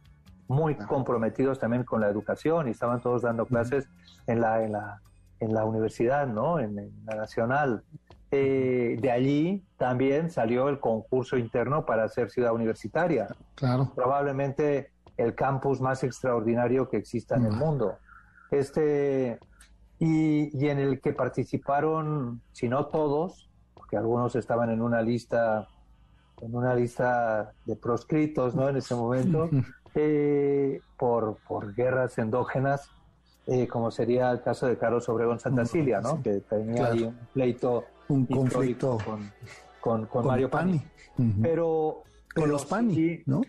[0.48, 3.90] muy comprometidos también con la educación y estaban todos dando clases
[4.28, 5.02] en la, en la,
[5.40, 6.60] en la universidad, ¿no?
[6.60, 6.76] En,
[7.08, 7.84] la nacional.
[8.38, 13.28] Eh, de allí también salió el concurso interno para ser ciudad universitaria.
[13.56, 13.94] Claro.
[13.96, 17.98] Probablemente el campus más extraordinario que exista en el mundo.
[18.52, 19.40] Este,
[20.00, 25.70] y, en el que participaron, si no todos, porque algunos estaban en una lista,
[26.42, 28.68] en una lista de proscritos, ¿no?
[28.68, 29.50] En ese momento,
[29.96, 32.90] eh, por, por guerras endógenas,
[33.48, 36.22] eh, como sería el caso de Carlos Obregón Santacilia, ¿no?
[36.22, 38.98] Que tenía ahí un pleito, un conflicto
[39.82, 40.82] con, con, Mario Pani.
[41.42, 43.42] Pero, con los Pani, ¿no?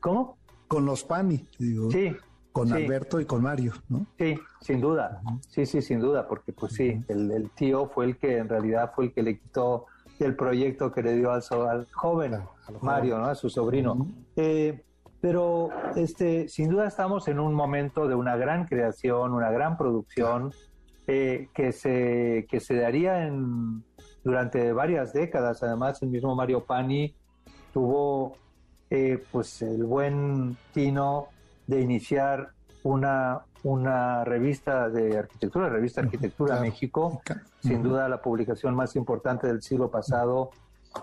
[0.00, 0.38] ¿Cómo?
[0.66, 1.90] Con los Pani, digo.
[1.90, 2.14] Sí,
[2.52, 4.06] con Alberto y con Mario, ¿no?
[4.18, 8.38] Sí, sin duda, sí, sí, sin duda, porque pues sí, el, tío fue el que
[8.38, 9.86] en realidad fue el que le quitó
[10.18, 12.40] el proyecto que le dio al, joven
[12.80, 13.26] Mario, ¿no?
[13.26, 14.08] A su sobrino.
[14.34, 14.82] Eh,
[15.20, 20.52] pero este, sin duda estamos en un momento de una gran creación, una gran producción
[21.08, 23.82] eh, que, se, que se daría en,
[24.22, 25.62] durante varias décadas.
[25.62, 27.14] Además, el mismo Mario Pani
[27.72, 28.36] tuvo
[28.90, 31.28] eh, pues el buen tino
[31.66, 32.50] de iniciar
[32.82, 37.22] una, una revista de arquitectura, revista Arquitectura México,
[37.62, 40.50] sin duda la publicación más importante del siglo pasado,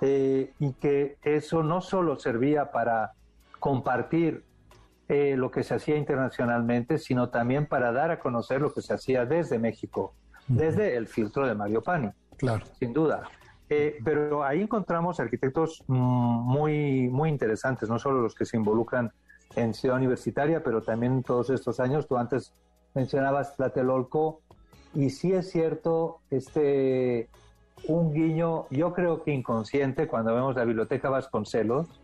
[0.02, 3.14] eh, y que eso no solo servía para
[3.60, 4.44] compartir
[5.08, 8.94] eh, lo que se hacía internacionalmente, sino también para dar a conocer lo que se
[8.94, 10.14] hacía desde México,
[10.48, 12.10] desde el filtro de Mario Pani.
[12.38, 12.66] Claro.
[12.80, 13.24] Sin duda.
[13.70, 19.12] Eh, pero ahí encontramos arquitectos mm, muy, muy interesantes, no solo los que se involucran
[19.56, 22.08] en Ciudad Universitaria, pero también todos estos años.
[22.08, 22.54] Tú antes
[22.94, 24.42] mencionabas Tlatelolco
[24.94, 27.30] y sí es cierto, este,
[27.88, 32.02] un guiño, yo creo que inconsciente cuando vemos la biblioteca Vasconcelos,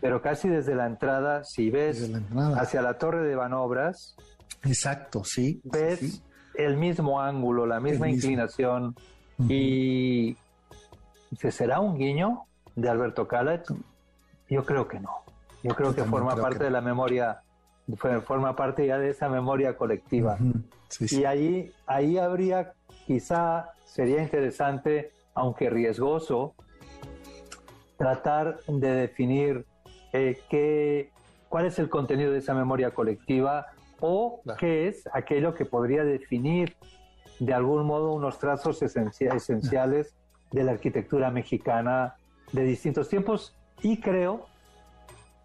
[0.00, 2.10] pero casi desde la entrada, si ves
[2.56, 4.16] hacia la torre de Banobras,
[4.64, 6.22] exacto, sí, ves
[6.54, 8.94] el mismo ángulo, la misma inclinación
[9.48, 10.36] y
[11.50, 12.44] ¿será un guiño
[12.76, 13.66] de Alberto Calat?
[14.48, 15.22] Yo creo que no.
[15.62, 17.40] Yo creo que forma parte de la memoria,
[18.24, 20.36] forma parte ya de esa memoria colectiva.
[21.00, 22.72] Y ahí, ahí habría,
[23.06, 26.54] quizá sería interesante, aunque riesgoso,
[28.02, 29.64] tratar de definir
[30.12, 31.12] eh, qué,
[31.48, 33.66] cuál es el contenido de esa memoria colectiva
[34.00, 36.74] o qué es aquello que podría definir
[37.38, 40.16] de algún modo unos trazos esenciales
[40.50, 42.16] de la arquitectura mexicana
[42.50, 44.46] de distintos tiempos y creo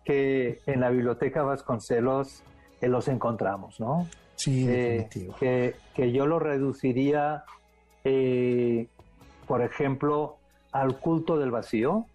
[0.04, 2.41] que en la biblioteca Vasconcelos
[2.82, 4.08] eh, los encontramos, ¿no?
[4.36, 7.43] Sí, eh, que, que, yo lo reduciría,
[8.04, 8.88] eh,
[9.46, 10.38] por ejemplo,
[10.72, 12.06] al culto del vacío.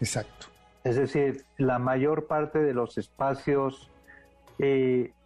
[0.00, 0.46] Exacto.
[0.82, 3.90] Es decir, la mayor parte de los espacios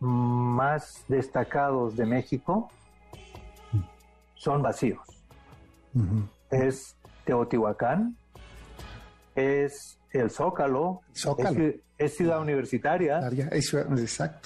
[0.01, 2.71] más destacados de México
[4.35, 5.01] son vacíos.
[6.51, 8.17] Es Teotihuacán,
[9.35, 11.01] es el Zócalo,
[11.97, 13.21] Es, ciudad universitaria.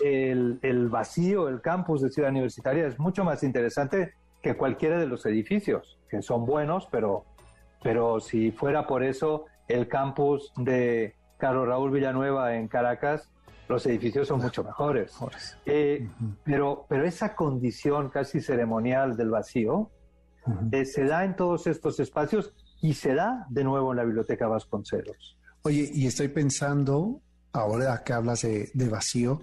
[0.02, 5.06] El, el, vacío, el campus de ciudad universitaria es mucho más interesante que cualquiera de
[5.06, 7.24] los edificios, que son buenos, pero,
[7.82, 13.30] pero si fuera por eso, el campus de Carlos Raúl Villanueva en Caracas,
[13.68, 15.14] los edificios son mucho mejores.
[15.66, 16.08] Eh,
[16.42, 19.90] pero, pero esa condición casi ceremonial del vacío
[20.72, 24.48] eh, se da en todos estos espacios y se da de nuevo en la Biblioteca
[24.48, 25.36] Vasconcelos.
[25.62, 27.20] Oye, y estoy pensando,
[27.52, 29.42] ahora que hablas de, vacío,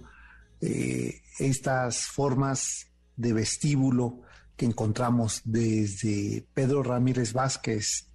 [0.60, 4.22] eh, estas formas de vestíbulo
[4.56, 8.08] que encontramos desde Pedro Ramírez Vázquez,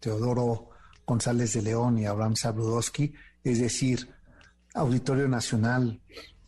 [0.00, 0.73] Teodoro
[1.06, 4.08] González de León y Abraham Sabrudowski, es decir,
[4.74, 6.00] Auditorio Nacional,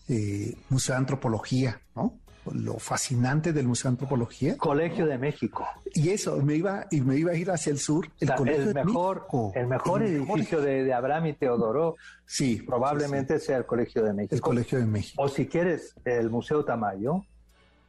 [0.08, 2.18] eh, Museo de Antropología, ¿no?
[2.52, 4.56] lo fascinante del Museo de Antropología.
[4.56, 5.66] Colegio de México.
[5.94, 8.08] Y eso, me iba, y me iba a ir hacia el sur.
[8.20, 9.52] El, Colegio mejor, México.
[9.54, 11.96] El mejor edificio De, Abraham y Teodoro.
[12.24, 12.62] Sí.
[12.66, 14.34] Probablemente sea el Colegio de México.
[14.34, 15.22] El Colegio de México.
[15.22, 17.24] O si quieres, el Museo Tamayo.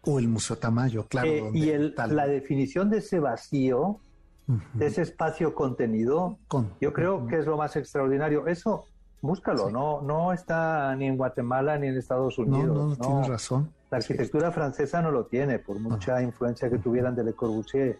[0.01, 1.27] O el Museo Tamayo, claro.
[1.27, 3.99] Eh, y el, la definición de ese vacío,
[4.47, 6.37] de ese espacio contenido,
[6.79, 8.47] yo creo que es lo más extraordinario.
[8.47, 8.85] Eso
[9.21, 12.77] búscalo, no, no está ni en Guatemala ni en Estados Unidos.
[12.77, 13.71] No, no, tienes razón.
[13.89, 17.97] La arquitectura francesa no lo tiene, por mucha influencia que tuvieran de Le Corbusier.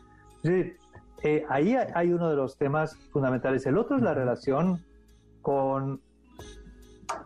[1.23, 3.65] Eh, ahí hay uno de los temas fundamentales.
[3.65, 4.83] El otro es la relación
[5.41, 6.01] con,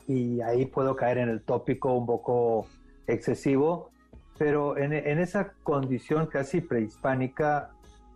[0.07, 2.67] y ahí puedo caer en el tópico un poco
[3.07, 3.89] excesivo,
[4.38, 7.71] pero en, esa condición casi prehispánica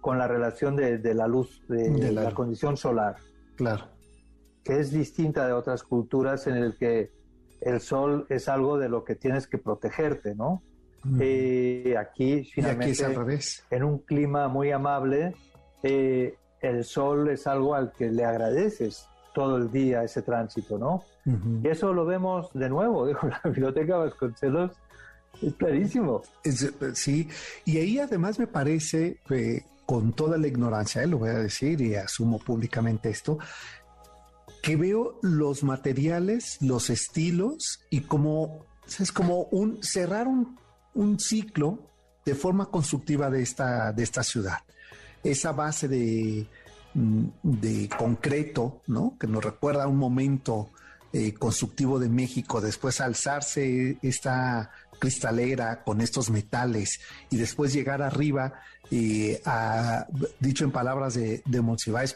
[0.05, 3.15] con la relación de, la luz, de, la, condición solar.
[3.55, 3.85] Claro.
[4.63, 7.09] Que es distinta de otras culturas en el que
[7.59, 10.61] el sol es algo de lo que tienes que protegerte, ¿no?
[11.19, 13.03] Eh, aquí, finalmente,
[13.71, 15.33] en un clima muy amable,
[15.81, 21.03] eh, el sol es algo al que le agradeces todo el día ese tránsito, ¿no?
[21.63, 24.69] Y eso lo vemos de nuevo, digo, la biblioteca Vasconcelos
[25.41, 26.21] es clarísimo.
[26.93, 27.27] sí,
[27.65, 29.17] y ahí además me parece,
[29.85, 33.37] con toda la ignorancia, lo voy a decir y asumo públicamente esto,
[34.61, 38.65] que veo los materiales, los estilos y como
[38.99, 41.79] es como un cerrar un, ciclo
[42.25, 44.59] de forma constructiva de esta, de esta ciudad.
[45.23, 46.47] Esa base de,
[46.93, 49.17] mm, de concreto, ¿no?
[49.19, 50.69] Que nos recuerda a un momento
[51.17, 58.53] eh, constructivo de México, después alzarse esta cristalera con estos metales y después llegar arriba,
[58.91, 60.07] eh, a,
[60.39, 61.61] dicho en palabras de, de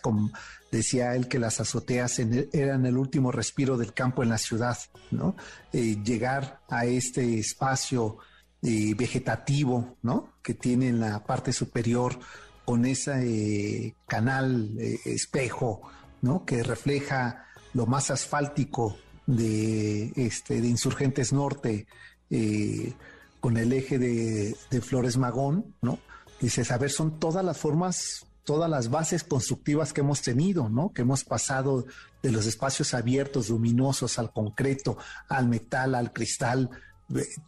[0.01, 0.31] con,
[0.71, 4.77] decía él que las azoteas eran el último respiro del campo en la ciudad,
[5.11, 5.35] ¿no?
[5.73, 8.17] Eh, llegar a este espacio
[8.61, 10.33] vegetativo, ¿no?
[10.43, 12.19] Que tiene en la parte superior
[12.65, 15.81] con ese canal espejo,
[16.21, 16.43] ¿no?
[16.45, 21.87] Que refleja lo más asfáltico de, este, de Insurgentes Norte,
[22.29, 22.93] eh,
[23.39, 25.99] con el eje de, Flores Magón, ¿no?
[26.41, 30.91] Dices, a ver, son todas las formas, todas las bases constructivas que hemos tenido, ¿no?
[30.93, 31.85] Que hemos pasado
[32.21, 36.69] de los espacios abiertos, luminosos, al concreto, al metal, al cristal,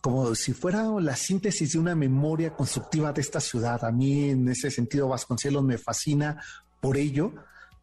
[0.02, 3.84] como si fuera la síntesis de una memoria constructiva de esta ciudad.
[3.86, 6.41] A mí, en ese sentido, Vasconcelos me fascina
[6.80, 7.34] por ello,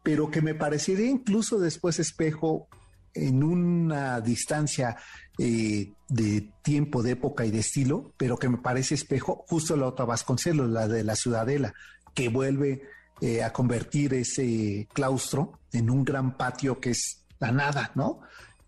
[0.03, 2.67] pero que me parecería incluso después espejo
[3.13, 4.97] en una distancia
[5.41, 9.87] eh, de tiempo, de época y de estilo, pero que me parece espejo justo la
[9.87, 11.73] otra Vasconcelos, la de la Ciudadela,
[12.13, 12.83] que vuelve
[13.21, 18.19] eh, a convertir ese claustro en un gran patio que es la nada, ¿no?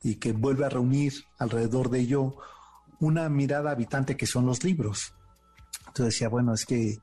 [0.01, 2.38] Y que vuelve a reunir alrededor de ello
[3.01, 5.13] una mirada habitante que son los libros.
[5.88, 6.99] Entonces decía, bueno, es que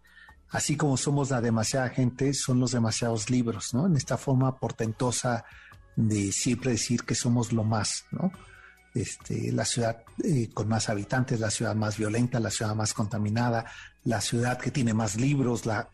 [0.49, 3.87] así como somos la demasiada gente, son los demasiados libros, ¿no?
[3.87, 5.45] En esta forma portentosa
[5.95, 8.33] de siempre decir que somos lo más, ¿no?
[8.95, 13.67] Este, la ciudad eh, con más habitantes, la ciudad más violenta, la ciudad más contaminada,
[14.05, 15.89] la ciudad que tiene más libros, la,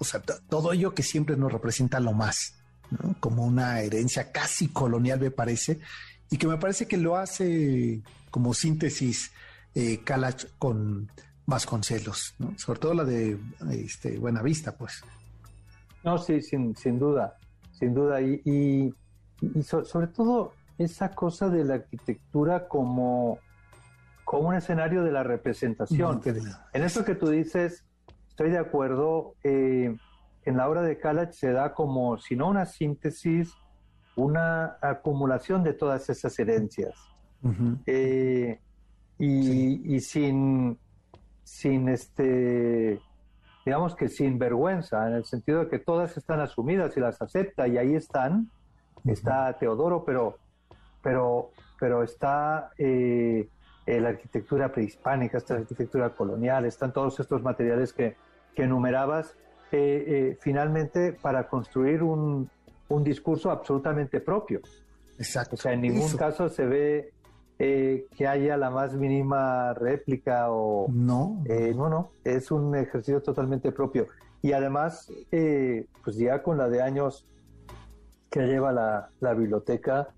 [0.48, 2.54] todo ello que siempre nos representa lo más,
[2.90, 3.16] ¿no?
[3.20, 5.80] como una herencia casi colonial me parece,
[6.30, 9.32] y que me parece que lo hace como síntesis
[9.74, 11.10] eh, Calach con
[11.46, 13.38] Vasconcelos, sobre todo la de
[13.72, 15.02] este, Buenavista, pues.
[16.04, 17.36] No, sí, sin, sin duda.
[17.72, 18.20] sin duda.
[18.20, 18.94] Y, y,
[19.62, 23.38] sobre todo esa cosa de la arquitectura como,
[24.24, 26.20] como un escenario de la representación.
[26.72, 27.84] En eso que tú dices,
[28.28, 29.34] estoy de acuerdo.
[29.44, 29.96] Eh,
[30.44, 33.54] en la obra de Kalach se da como, si no una síntesis,
[34.16, 36.94] una acumulación de todas esas herencias.
[37.86, 38.58] Eh,
[39.18, 40.78] y, y, sin,
[41.42, 42.98] sin este
[43.64, 47.66] digamos que sin vergüenza, en el sentido de que todas están asumidas y las acepta
[47.66, 48.50] y ahí están.
[49.04, 50.38] Está Teodoro, pero,
[51.04, 53.46] pero, pero está eh,
[53.86, 58.16] la arquitectura prehispánica, está la arquitectura colonial, están todos estos materiales que,
[58.56, 59.36] que enumerabas,
[59.70, 62.50] eh, eh, finalmente para construir un,
[62.88, 64.60] un, discurso absolutamente propio.
[65.18, 65.54] Exacto.
[65.54, 67.12] O sea, en ningún caso se ve
[67.58, 70.88] eh, que haya la más mínima réplica o...
[70.90, 71.42] No.
[71.46, 74.08] Eh, no, no, es un ejercicio totalmente propio.
[74.42, 77.26] Y además, eh, pues ya con la de años
[78.28, 80.08] que lleva la, la biblioteca,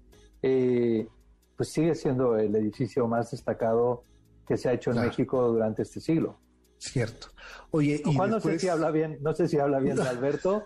[1.57, 4.05] pues sigue siendo el edificio más destacado
[4.47, 6.39] que se ha hecho en México durante este siglo.
[6.79, 7.29] Cierto.
[7.71, 10.65] Oye, y no sé si habla bien, no sé si habla bien de Alberto,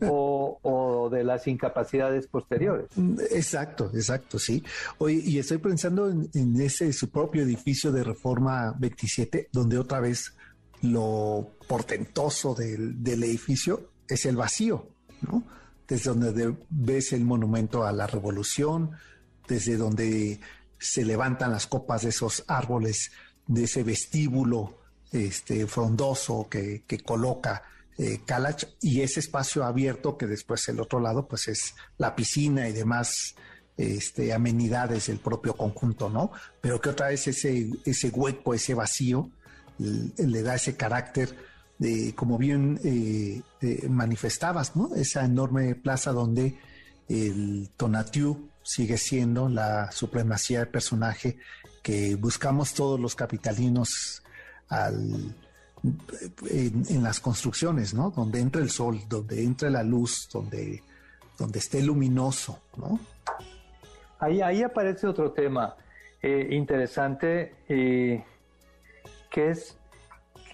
[0.00, 2.88] o, de las incapacidades posteriores.
[3.30, 4.62] Exacto, exacto, sí.
[4.98, 10.34] Oye, y estoy pensando en, ese su propio edificio de Reforma 27, donde otra vez
[10.82, 14.88] lo portentoso del, edificio es el vacío,
[15.22, 15.44] ¿no?
[15.86, 18.92] Desde donde ves el monumento a la revolución,
[19.48, 20.40] desde donde
[20.78, 23.12] se levantan las copas de esos árboles,
[23.46, 24.78] de ese vestíbulo
[25.12, 27.62] este, frondoso que, que coloca
[27.98, 28.20] eh,
[28.80, 33.34] y ese espacio abierto que después el otro lado pues es la piscina y demás
[33.76, 36.32] este, amenidades del propio conjunto, ¿no?
[36.60, 39.30] Pero que otra vez ese, ese hueco, ese vacío
[39.78, 41.36] le, da ese carácter
[41.78, 43.42] de, como bien eh,
[43.88, 44.94] manifestabas, ¿no?
[44.94, 46.58] Esa enorme plaza donde
[47.08, 51.36] el Tonatiuh sigue siendo la supremacía del personaje
[51.82, 54.22] que buscamos todos los capitalinos
[54.68, 55.34] al
[56.48, 58.10] en, las construcciones, ¿no?
[58.10, 60.82] Donde entra el sol, donde entra la luz, donde,
[61.38, 62.98] donde esté luminoso, ¿no?
[64.20, 65.74] Ahí, ahí aparece otro tema
[66.22, 68.24] eh, interesante, eh,
[69.30, 69.76] que es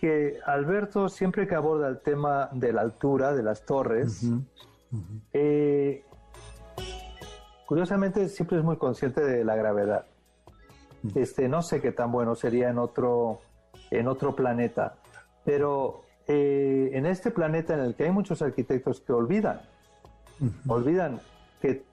[0.00, 4.22] que Alberto siempre que aborda el tema de la altura de las torres,
[5.32, 6.04] eh,
[7.68, 10.06] curiosamente siempre es muy consciente de la gravedad.
[11.14, 13.40] Este, no sé qué tan bueno sería en otro,
[13.90, 14.94] en otro planeta.
[15.44, 19.60] Pero eh, en este planeta en el que hay muchos arquitectos que olvidan,
[20.66, 21.20] olvidan
[21.60, 21.84] que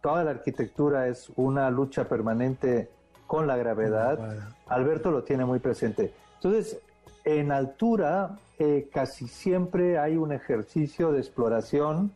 [0.00, 2.88] toda la arquitectura es una lucha permanente
[3.26, 4.20] con la gravedad,
[4.68, 6.14] Alberto lo tiene muy presente.
[6.36, 6.78] Entonces,
[7.24, 12.12] en altura eh, casi siempre hay un ejercicio de exploración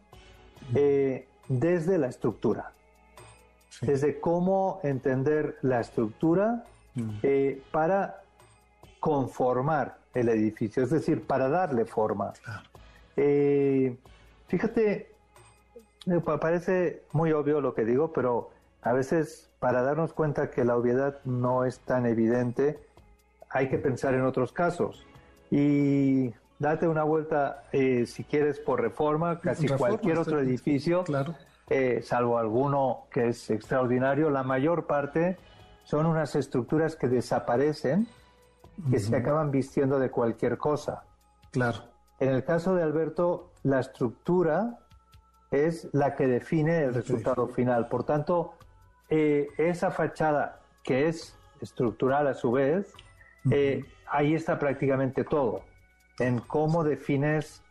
[0.76, 2.74] eh, desde la estructura,
[3.80, 6.64] desde cómo entender la estructura
[7.70, 8.22] para
[9.00, 12.32] conformar el edificio, es decir, para darle forma.
[13.16, 13.96] Eh,
[14.48, 15.12] fíjate,
[16.06, 18.50] me parece muy obvio lo que digo, pero
[18.82, 22.78] a veces para darnos cuenta que la obviedad no es tan evidente,
[23.50, 25.04] hay que pensar en otros casos.
[25.50, 31.34] Y date una vuelta, eh, si quieres, por reforma, casi cualquier otro edificio, claro.
[31.70, 35.36] Eh, salvo alguno que es extraordinario, la mayor parte
[35.84, 38.06] son unas estructuras que desaparecen
[38.90, 41.04] que se acaban vistiendo de cualquier cosa.
[41.50, 41.78] Claro.
[42.20, 44.78] En el caso de Alberto, la estructura
[45.50, 47.88] es la que define el resultado final.
[47.88, 48.54] Por tanto,
[49.08, 52.92] eh, esa fachada que es estructural a su vez,
[53.50, 55.62] eh, ahí está prácticamente todo,
[56.18, 57.62] en cómo defines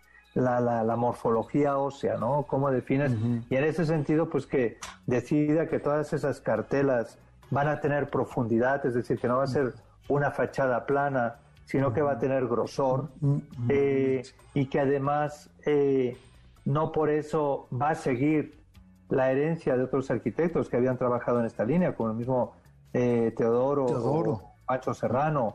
[0.42, 2.44] la, la, morfología ósea, ¿no?
[2.44, 3.12] Cómo defines,
[3.50, 7.18] y en ese sentido, pues que decida que todas esas cartelas
[7.50, 9.74] van a tener profundidad, es decir, que no va a ser
[10.10, 13.10] una fachada plana, sino que va a tener grosor
[13.70, 14.24] eh,
[14.54, 16.18] y que además eh,
[16.66, 18.58] no por eso va a seguir
[19.10, 22.54] la herencia de otros arquitectos que habían trabajado en esta línea, como el mismo
[22.94, 24.42] eh, Teodoro, Teodoro.
[24.66, 25.54] Pacho Serrano,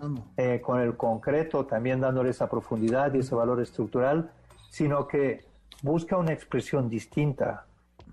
[0.62, 4.30] con el concreto también dándole esa profundidad y ese valor estructural,
[4.73, 5.45] sino que
[5.83, 7.66] busca una expresión distinta.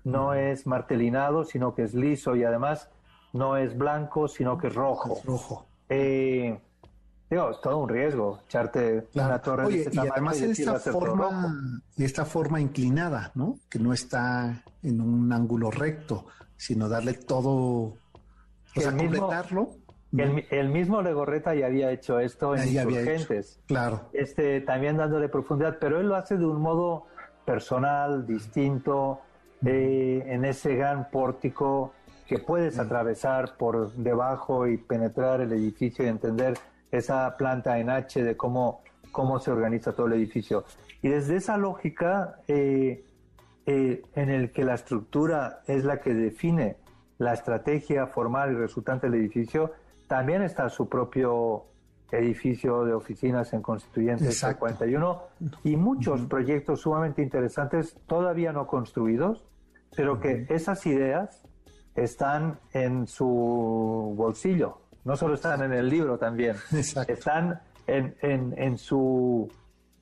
[0.04, 2.90] No es martelinado, sino que es liso y además
[3.32, 5.16] no es blanco, sino que es rojo.
[5.16, 5.66] Es rojo.
[5.88, 6.60] Eh,
[7.30, 11.80] digo, es todo un riesgo echarte una torre de este y además en esta forma,
[11.96, 13.58] de esta forma inclinada, ¿no?
[13.70, 16.26] Que no está en un ángulo recto,
[16.58, 17.96] sino darle todo, o
[18.74, 19.70] sea, completarlo.
[20.12, 23.60] El, mismo Legorreta ya había hecho esto en Insurgentes.
[23.66, 24.08] claro.
[24.12, 27.06] Este, también dándole profundidad, pero él lo hace de un modo
[27.44, 29.20] personal, distinto,
[29.64, 31.92] eh, en ese gran pórtico
[32.26, 36.54] que puedes atravesar por debajo y penetrar el edificio y entender
[36.90, 38.82] esa planta en H de cómo,
[39.12, 40.64] cómo se organiza todo el edificio.
[41.02, 43.04] Y desde esa lógica eh,
[43.66, 46.76] eh, en el que la estructura es la que define
[47.18, 49.72] la estrategia formal y resultante del edificio,
[50.10, 51.66] también está su propio
[52.10, 55.22] edificio de oficinas en Constituyentes 41
[55.62, 59.44] y muchos proyectos sumamente interesantes todavía no construidos,
[59.94, 61.44] pero que esas ideas
[61.94, 66.56] están en su bolsillo, no solo están en el libro también,
[67.06, 69.48] están en, en, en, su,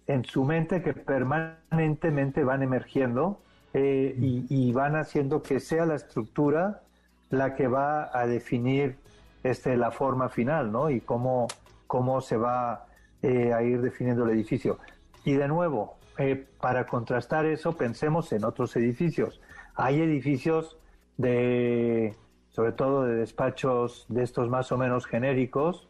[0.06, 3.42] en su mente que permanentemente van emergiendo
[3.74, 6.80] eh, y, van haciendo que sea la estructura
[7.28, 8.96] la que va a definir
[9.42, 10.90] este, la forma final, ¿no?
[10.90, 11.48] Y cómo,
[11.86, 12.86] cómo se va
[13.22, 14.78] eh, a ir definiendo el edificio.
[15.24, 19.40] Y de nuevo, eh, para contrastar eso, pensemos en otros edificios.
[19.74, 20.78] Hay edificios
[21.16, 22.14] de,
[22.50, 25.88] sobre todo de despachos de estos más o menos genéricos,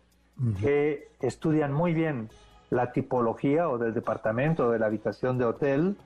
[0.60, 2.28] que estudian muy bien
[2.70, 5.96] la tipología o del departamento o de la habitación de hotel,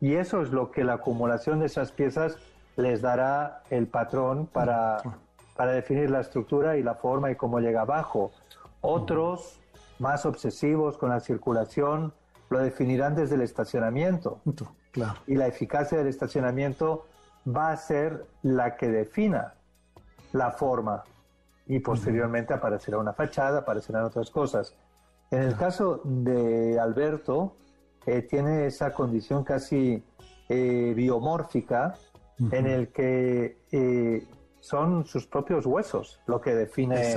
[0.00, 2.38] y eso es lo que la acumulación de esas piezas
[2.76, 4.98] les dará el patrón para,
[5.60, 8.32] para definir la estructura y la forma y cómo llega abajo.
[8.80, 9.60] Otros,
[9.98, 12.14] más obsesivos con la circulación,
[12.48, 14.40] lo definirán desde el estacionamiento.
[14.90, 15.20] Claro.
[15.26, 17.04] Y la eficacia del estacionamiento
[17.46, 19.52] va a ser la que defina
[20.32, 21.04] la forma.
[21.66, 24.74] Y posteriormente aparecerá una fachada, aparecerán otras cosas.
[25.30, 27.56] En el caso de Alberto,
[28.06, 30.02] eh, tiene esa condición casi
[30.48, 31.96] eh, biomórfica
[32.50, 34.26] en el que eh,
[34.60, 37.16] son sus propios huesos lo que define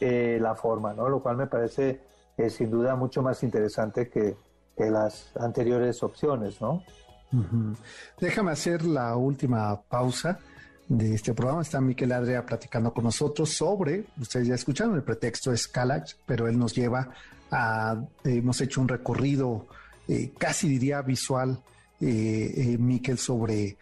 [0.00, 1.08] la forma, ¿no?
[1.08, 2.00] Lo cual me parece
[2.48, 4.36] sin duda mucho más interesante que,
[4.76, 6.82] las anteriores opciones, ¿no?
[8.18, 10.40] Déjame hacer la última pausa
[10.88, 11.62] de este programa.
[11.62, 15.70] Está Miquel Adria platicando con nosotros sobre, ustedes ya escucharon, el pretexto es
[16.26, 17.10] pero él nos lleva
[17.50, 19.66] a, hemos hecho un recorrido
[20.08, 21.58] eh, casi diría visual,
[22.00, 23.76] eh, eh, Miquel, sobre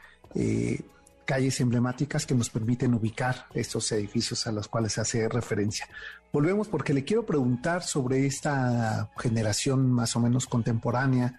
[1.30, 5.88] calles emblemáticas que nos permiten ubicar estos edificios a los cuales hace referencia.
[6.32, 11.38] Volvemos porque le quiero preguntar sobre esta generación más o menos contemporánea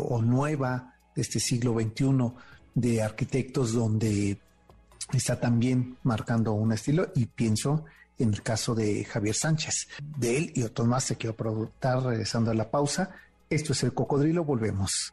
[0.00, 2.32] o nueva de este siglo XXI
[2.74, 4.38] de arquitectos donde
[5.12, 7.84] está también marcando un estilo y pienso
[8.18, 9.86] en el caso de Javier Sánchez.
[10.18, 13.14] De él y otros más te quiero preguntar regresando a la pausa
[13.52, 15.12] esto es el cocodrilo, volvemos.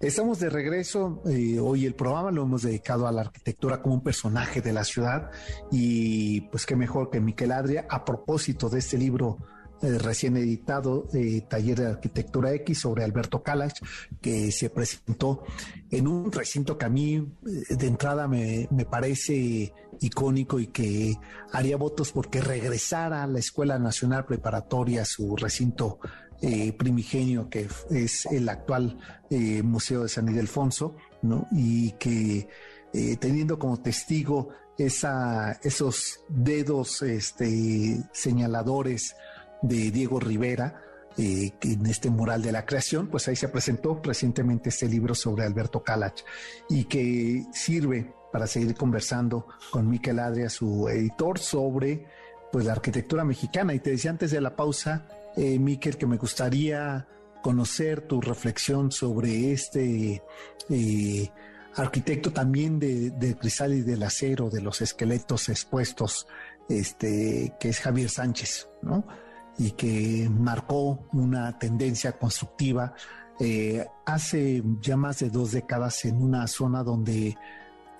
[0.00, 1.20] Estamos de regreso.
[1.26, 4.84] Eh, hoy el programa lo hemos dedicado a la arquitectura como un personaje de la
[4.84, 5.32] ciudad
[5.72, 9.38] y pues qué mejor que Miquel Adria a propósito de este libro
[9.80, 13.80] eh, recién editado eh, Taller de Arquitectura X sobre Alberto Calach,
[14.20, 15.44] que se presentó
[15.88, 21.14] en un recinto que a mí eh, de entrada me, me, parece icónico y que
[21.52, 26.00] haría votos porque regresara a la Escuela Nacional Preparatoria, su recinto
[26.76, 28.98] primigenio, que es el actual
[29.64, 31.48] Museo de San Ildefonso, ¿no?
[31.52, 32.48] y que
[33.20, 39.16] teniendo como testigo esa, esos dedos este, señaladores
[39.62, 40.82] de Diego Rivera,
[41.20, 45.44] eh, en este mural de la creación, pues ahí se presentó recientemente este libro sobre
[45.44, 46.20] Alberto Calach
[46.68, 52.06] y que sirve para seguir conversando con Miquel Adria, su editor, sobre
[52.52, 53.74] pues la arquitectura mexicana.
[53.74, 57.06] Y te decía antes de la pausa, eh, Miquel, que me gustaría
[57.42, 60.22] conocer tu reflexión sobre este
[60.68, 61.30] eh,
[61.76, 66.26] arquitecto también de, de, cristal y del acero, de los esqueletos expuestos,
[66.68, 69.04] este, que es Javier Sánchez, ¿no?
[69.58, 72.94] y que marcó una tendencia constructiva
[73.40, 77.36] eh, hace ya más de dos décadas en una zona donde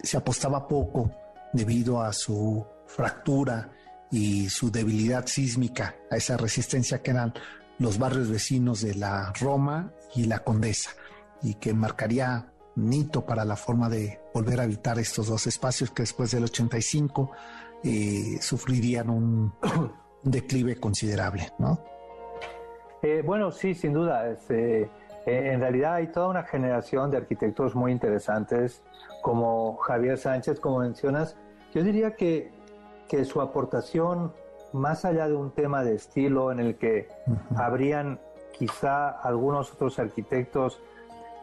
[0.03, 1.11] se apostaba poco
[1.53, 3.71] debido a su fractura
[4.11, 7.35] y su debilidad sísmica, a esa resistencia que eran
[7.79, 10.91] los barrios vecinos de la Roma y la Condesa,
[11.43, 15.91] y que marcaría un hito para la forma de volver a habitar estos dos espacios
[15.91, 17.31] que después del 85
[17.85, 19.53] eh, sufrirían un,
[20.23, 21.79] declive considerable, ¿no?
[23.03, 24.29] Eh, bueno, sí, sin duda.
[24.29, 24.91] Este,
[25.27, 28.83] en realidad hay toda una generación de arquitectos muy interesantes,
[29.23, 31.37] como Javier Sánchez, como mencionas.
[31.75, 32.51] Yo diría que,
[33.09, 34.33] que su aportación,
[34.73, 37.09] más allá de un tema de estilo en el que
[37.57, 38.21] habrían
[38.53, 40.83] quizá algunos otros arquitectos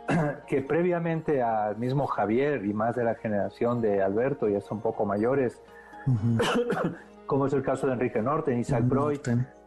[0.48, 4.84] que previamente al mismo Javier y más de la generación de Alberto, ya son un
[4.84, 5.62] poco mayores,
[7.26, 9.20] como es el caso de Enrique Norten, Isaac Broy,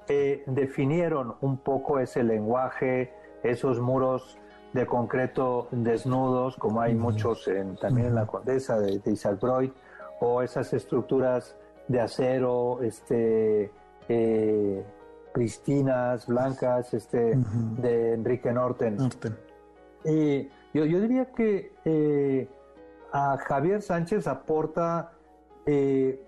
[0.08, 4.38] eh, definieron un poco ese lenguaje, esos muros
[4.72, 9.72] de concreto desnudos, como hay muchos en, también en la Condesa de, Isaac Broy,
[10.20, 11.56] o esas estructuras
[11.88, 13.70] de acero, este,
[14.08, 14.84] eh,
[15.32, 17.38] pristinas, blancas, este,
[17.80, 18.98] de Enrique Norten.
[20.04, 22.48] Y yo, yo, diría que eh,
[23.12, 25.12] a Javier Sánchez aporta
[25.66, 26.24] eh,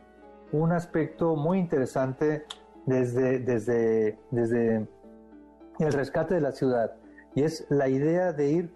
[0.53, 2.45] un aspecto muy interesante
[2.87, 4.89] desde, desde, desde
[5.79, 6.97] el rescate de la ciudad
[7.35, 8.75] y es la idea de ir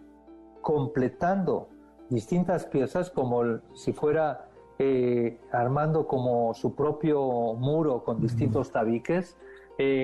[0.60, 1.68] completando
[2.10, 3.42] distintas piezas como
[3.74, 9.36] si fuera eh, armando como su propio muro con distintos tabiques,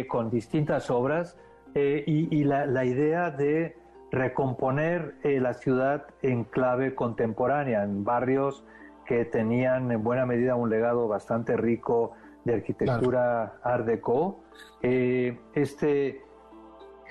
[0.08, 1.36] con distintas obras
[1.74, 3.76] y, la, la, idea de
[4.10, 8.64] recomponer eh, la ciudad en clave contemporánea, en barrios
[9.06, 12.12] que tenían en buena medida un legado bastante rico
[12.44, 14.40] de arquitectura art deco.
[14.82, 16.22] Eh, este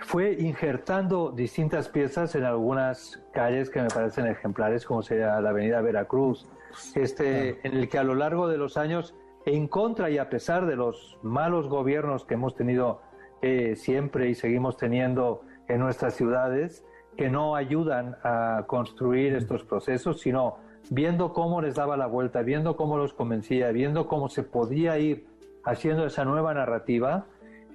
[0.02, 5.82] fue injertando distintas piezas en algunas calles que me parecen ejemplares, como sería la Avenida
[5.82, 6.48] Veracruz,
[6.96, 10.66] este, en el que a lo largo de los años, en contra y a pesar
[10.66, 13.02] de los malos gobiernos que hemos tenido
[13.42, 16.86] eh, siempre y seguimos teniendo en nuestras ciudades,
[17.16, 20.58] que no ayudan a construir estos procesos, sino
[20.90, 25.26] viendo cómo les daba la vuelta, viendo cómo los convencía, viendo cómo se podía ir
[25.64, 27.26] haciendo esa nueva narrativa,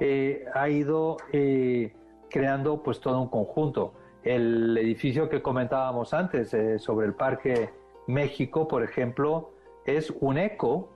[0.01, 1.93] eh, ha ido eh,
[2.35, 3.95] creando pues todo un conjunto.
[4.24, 7.70] El edificio que comentábamos antes eh, sobre el Parque
[8.09, 9.53] México, por ejemplo,
[9.87, 10.91] es un eco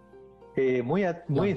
[0.83, 1.57] muy, muy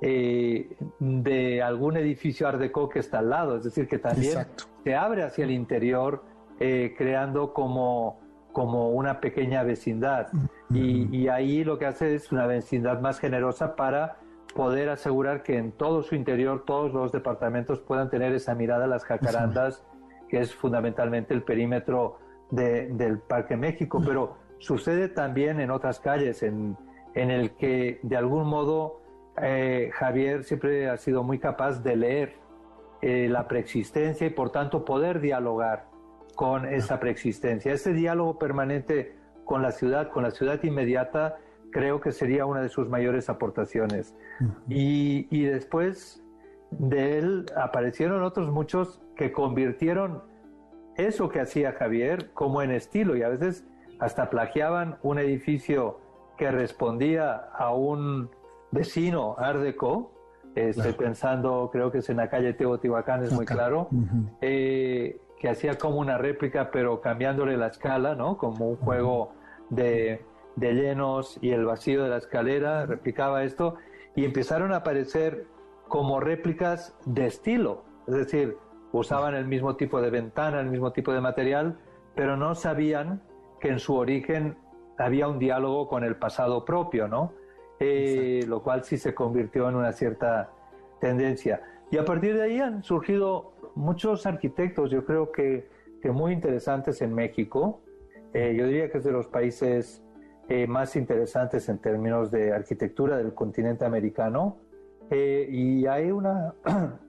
[0.00, 4.46] de algún edificio Art Deco que está al lado, es decir, que también
[4.82, 6.24] se abre hacia el interior,
[6.58, 8.18] eh, creando como,
[8.52, 10.28] como una pequeña vecindad.
[10.70, 14.21] y, ahí lo que hace es una vecindad más generosa para
[14.54, 18.88] poder asegurar que en todo su interior todos los departamentos puedan tener esa mirada a
[18.88, 19.84] las jacarandas,
[20.28, 22.18] que es fundamentalmente el perímetro
[22.50, 24.02] del Parque México.
[24.04, 26.76] Pero sucede también en otras calles, en,
[27.14, 29.02] en el que de algún modo
[29.40, 32.34] eh, Javier siempre ha sido muy capaz de leer
[33.00, 35.86] eh, la preexistencia y por tanto poder dialogar
[36.34, 37.72] con esa preexistencia.
[37.72, 41.38] Ese diálogo permanente con la ciudad, con la ciudad inmediata,
[41.72, 44.14] creo que sería una de sus mayores aportaciones.
[44.68, 46.22] y, y, después
[46.70, 50.22] de él aparecieron otros muchos que convirtieron
[50.96, 53.64] eso que hacía Javier como en estilo y a veces
[53.98, 55.98] hasta plagiaban un edificio
[56.38, 58.30] que respondía a un
[58.70, 60.12] vecino Art Deco
[60.54, 63.88] Estoy pensando, creo que es en la calle Teotihuacán, es muy claro,
[64.40, 68.36] eh, que hacía como una réplica, pero cambiándole la escala, ¿no?
[68.36, 69.32] Como un juego
[69.70, 70.22] de,
[70.56, 73.76] de llenos y el vacío de la escalera, replicaba esto,
[74.14, 75.46] y empezaron a aparecer
[75.88, 78.56] como réplicas de estilo, es decir,
[78.92, 81.78] usaban el mismo tipo de ventana, el mismo tipo de material,
[82.14, 83.22] pero no sabían
[83.60, 84.56] que en su origen
[84.98, 87.32] había un diálogo con el pasado propio, ¿no?
[87.80, 90.50] Eh, lo cual sí se convirtió en una cierta
[91.00, 91.62] tendencia.
[91.90, 95.68] Y a partir de ahí han surgido muchos arquitectos, yo creo que,
[96.00, 97.80] que muy interesantes en México.
[98.34, 100.02] Eh, yo diría que es de los países
[100.52, 104.58] eh, más interesantes en términos de arquitectura del continente americano.
[105.10, 106.54] y hay una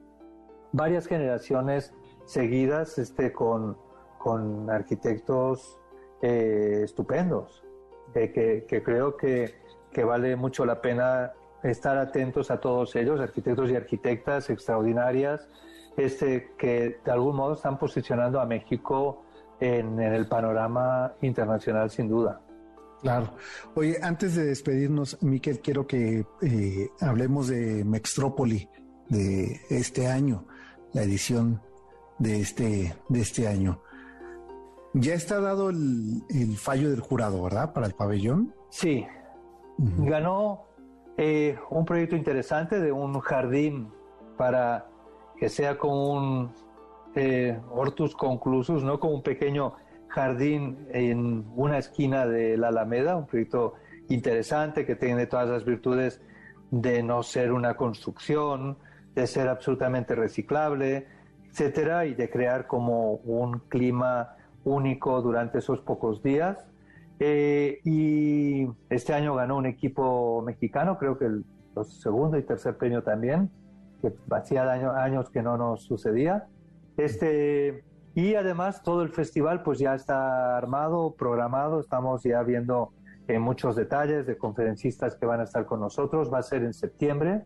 [0.72, 1.94] varias generaciones
[2.26, 3.78] seguidas este, con,
[4.18, 5.80] con arquitectos
[6.22, 7.66] estupendos,
[8.14, 9.64] que, que creo que
[9.94, 11.32] que vale mucho la pena
[11.62, 15.48] estar atentos a todos ellos, arquitectos y arquitectas extraordinarias,
[15.96, 19.24] este, que de algún modo están posicionando a México
[19.62, 22.42] en, el panorama internacional sin duda.
[23.04, 23.36] Claro.
[23.76, 28.68] Oye, antes de despedirnos, Miquel, quiero que eh, hablemos de Mextrópoli
[29.10, 30.48] de este año,
[30.94, 31.62] la edición
[32.18, 33.82] de este, de este año.
[34.94, 37.74] Ya está dado el, el fallo del jurado, ¿verdad?
[37.74, 38.56] Para el pabellón.
[38.70, 39.06] Sí,
[39.78, 40.66] Ganó
[41.18, 43.92] eh, un proyecto interesante de un jardín
[44.38, 44.88] para
[45.38, 46.52] que sea como un
[47.16, 49.00] eh, hortus conclusus, ¿no?
[49.00, 49.74] Como un pequeño
[50.14, 53.74] jardín en una esquina de la Alameda, un proyecto
[54.10, 56.22] interesante que tiene todas las virtudes
[56.70, 58.78] de no ser una construcción,
[59.16, 61.08] de ser absolutamente reciclable,
[61.50, 66.68] etcétera, y de crear como un clima único durante esos pocos días.
[67.20, 71.44] Eh, y este año ganó un equipo mexicano, creo que el,
[71.86, 73.50] segundo y tercer premio también,
[74.00, 76.46] que hacía años que no nos sucedía.
[76.98, 77.84] Este,
[78.16, 82.92] y además todo el festival pues ya está armado, programado, estamos ya viendo
[83.28, 86.74] eh, muchos detalles de conferencistas que van a estar con nosotros, va a ser en
[86.74, 87.44] septiembre,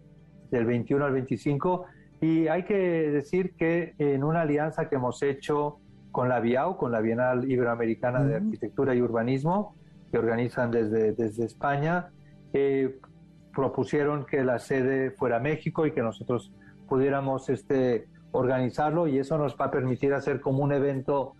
[0.51, 1.86] del 21 al 25,
[2.22, 5.80] y hay que decir que en una alianza que hemos hecho
[6.11, 9.76] con la BIAU, con la Bienal Iberoamericana de Arquitectura y Urbanismo,
[10.11, 12.09] que organizan desde, desde España,
[12.53, 12.97] eh,
[13.53, 16.51] propusieron que la sede fuera México y que nosotros
[16.88, 21.36] pudiéramos este, organizarlo y eso nos va a permitir hacer como un evento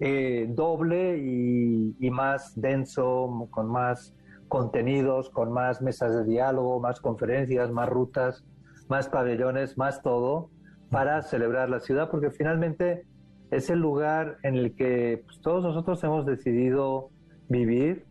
[0.00, 4.14] eh, doble y, y, más denso, con más
[4.48, 8.44] contenidos, con más mesas de diálogo, más conferencias, más rutas,
[8.88, 10.50] más pabellones, más todo,
[10.90, 13.06] para celebrar la ciudad, porque finalmente
[13.50, 17.10] es el lugar en el que pues, todos nosotros hemos decidido
[17.48, 18.04] vivir,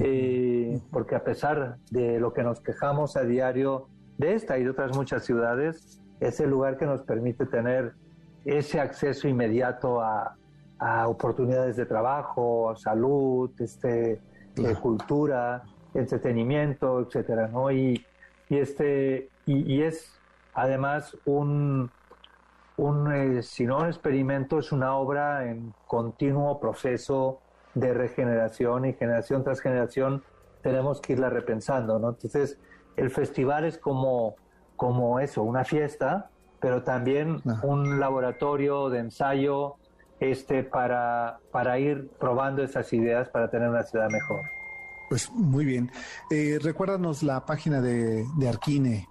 [0.00, 4.70] eh, porque a pesar de lo que nos quejamos a diario de esta y de
[4.70, 7.94] otras muchas ciudades, es el lugar que nos permite tener
[8.44, 10.36] ese acceso inmediato a,
[11.06, 14.20] oportunidades de trabajo, salud, este,
[14.54, 15.62] de cultura,
[15.94, 17.70] entretenimiento, etcétera, ¿no?
[17.70, 18.04] Y,
[18.50, 20.12] y este, y es
[20.52, 21.90] además un,
[22.76, 27.40] un, eh, si no un experimento, es una obra en continuo proceso
[27.74, 30.22] de regeneración y generación tras generación
[30.62, 32.10] tenemos que irla repensando, ¿no?
[32.10, 32.58] Entonces,
[32.96, 34.36] el festival es como,
[34.76, 39.76] como eso, una fiesta, pero también un laboratorio de ensayo
[40.20, 44.40] este, para, para ir probando esas ideas para tener una ciudad mejor.
[45.08, 45.90] Pues muy bien.
[46.30, 49.08] Eh, recuérdanos la página de, de Arquine,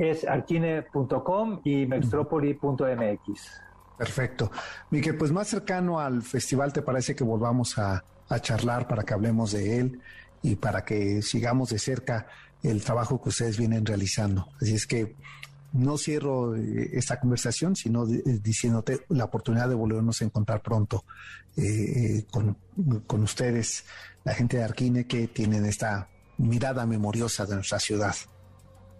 [0.00, 3.62] es arquine.com y mextropoli.mx.
[3.98, 4.50] Perfecto.
[4.88, 8.02] Miguel, pues más cercano al festival, ¿te parece que volvamos a,
[8.40, 10.00] charlar para que hablemos de él
[10.40, 12.28] y para que sigamos de cerca
[12.62, 14.48] el trabajo que ustedes vienen realizando?
[14.60, 15.14] Así es que
[15.72, 21.04] no cierro eh, esta conversación, sino eh, diciéndote la oportunidad de volvernos a encontrar pronto
[21.56, 22.56] eh, con,
[23.06, 23.84] con, ustedes,
[24.24, 26.08] la gente de Arquine que tienen esta
[26.38, 28.14] mirada memoriosa de nuestra ciudad.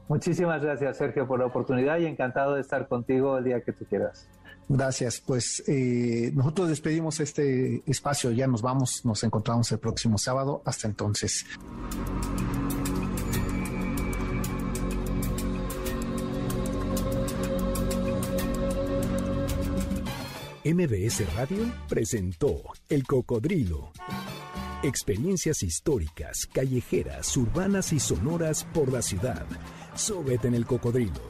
[0.08, 3.84] Muchísimas gracias, Sergio, por la oportunidad y encantado de estar contigo el día que tú
[3.84, 4.28] quieras.
[4.68, 5.20] Gracias.
[5.20, 10.62] Pues eh, nosotros despedimos este espacio, ya nos vamos, nos encontramos el próximo sábado.
[10.64, 11.44] Hasta entonces.
[20.72, 23.90] MBS Radio presentó El Cocodrilo.
[24.84, 29.46] Experiencias históricas, callejeras, urbanas y sonoras por la ciudad.
[29.94, 31.20] Súbete en el cocodrilo.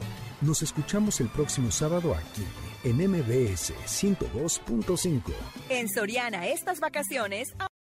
[0.41, 2.45] Nos escuchamos el próximo sábado aquí
[2.83, 5.21] en MBS 102.5.
[5.69, 7.55] En Soriana estas vacaciones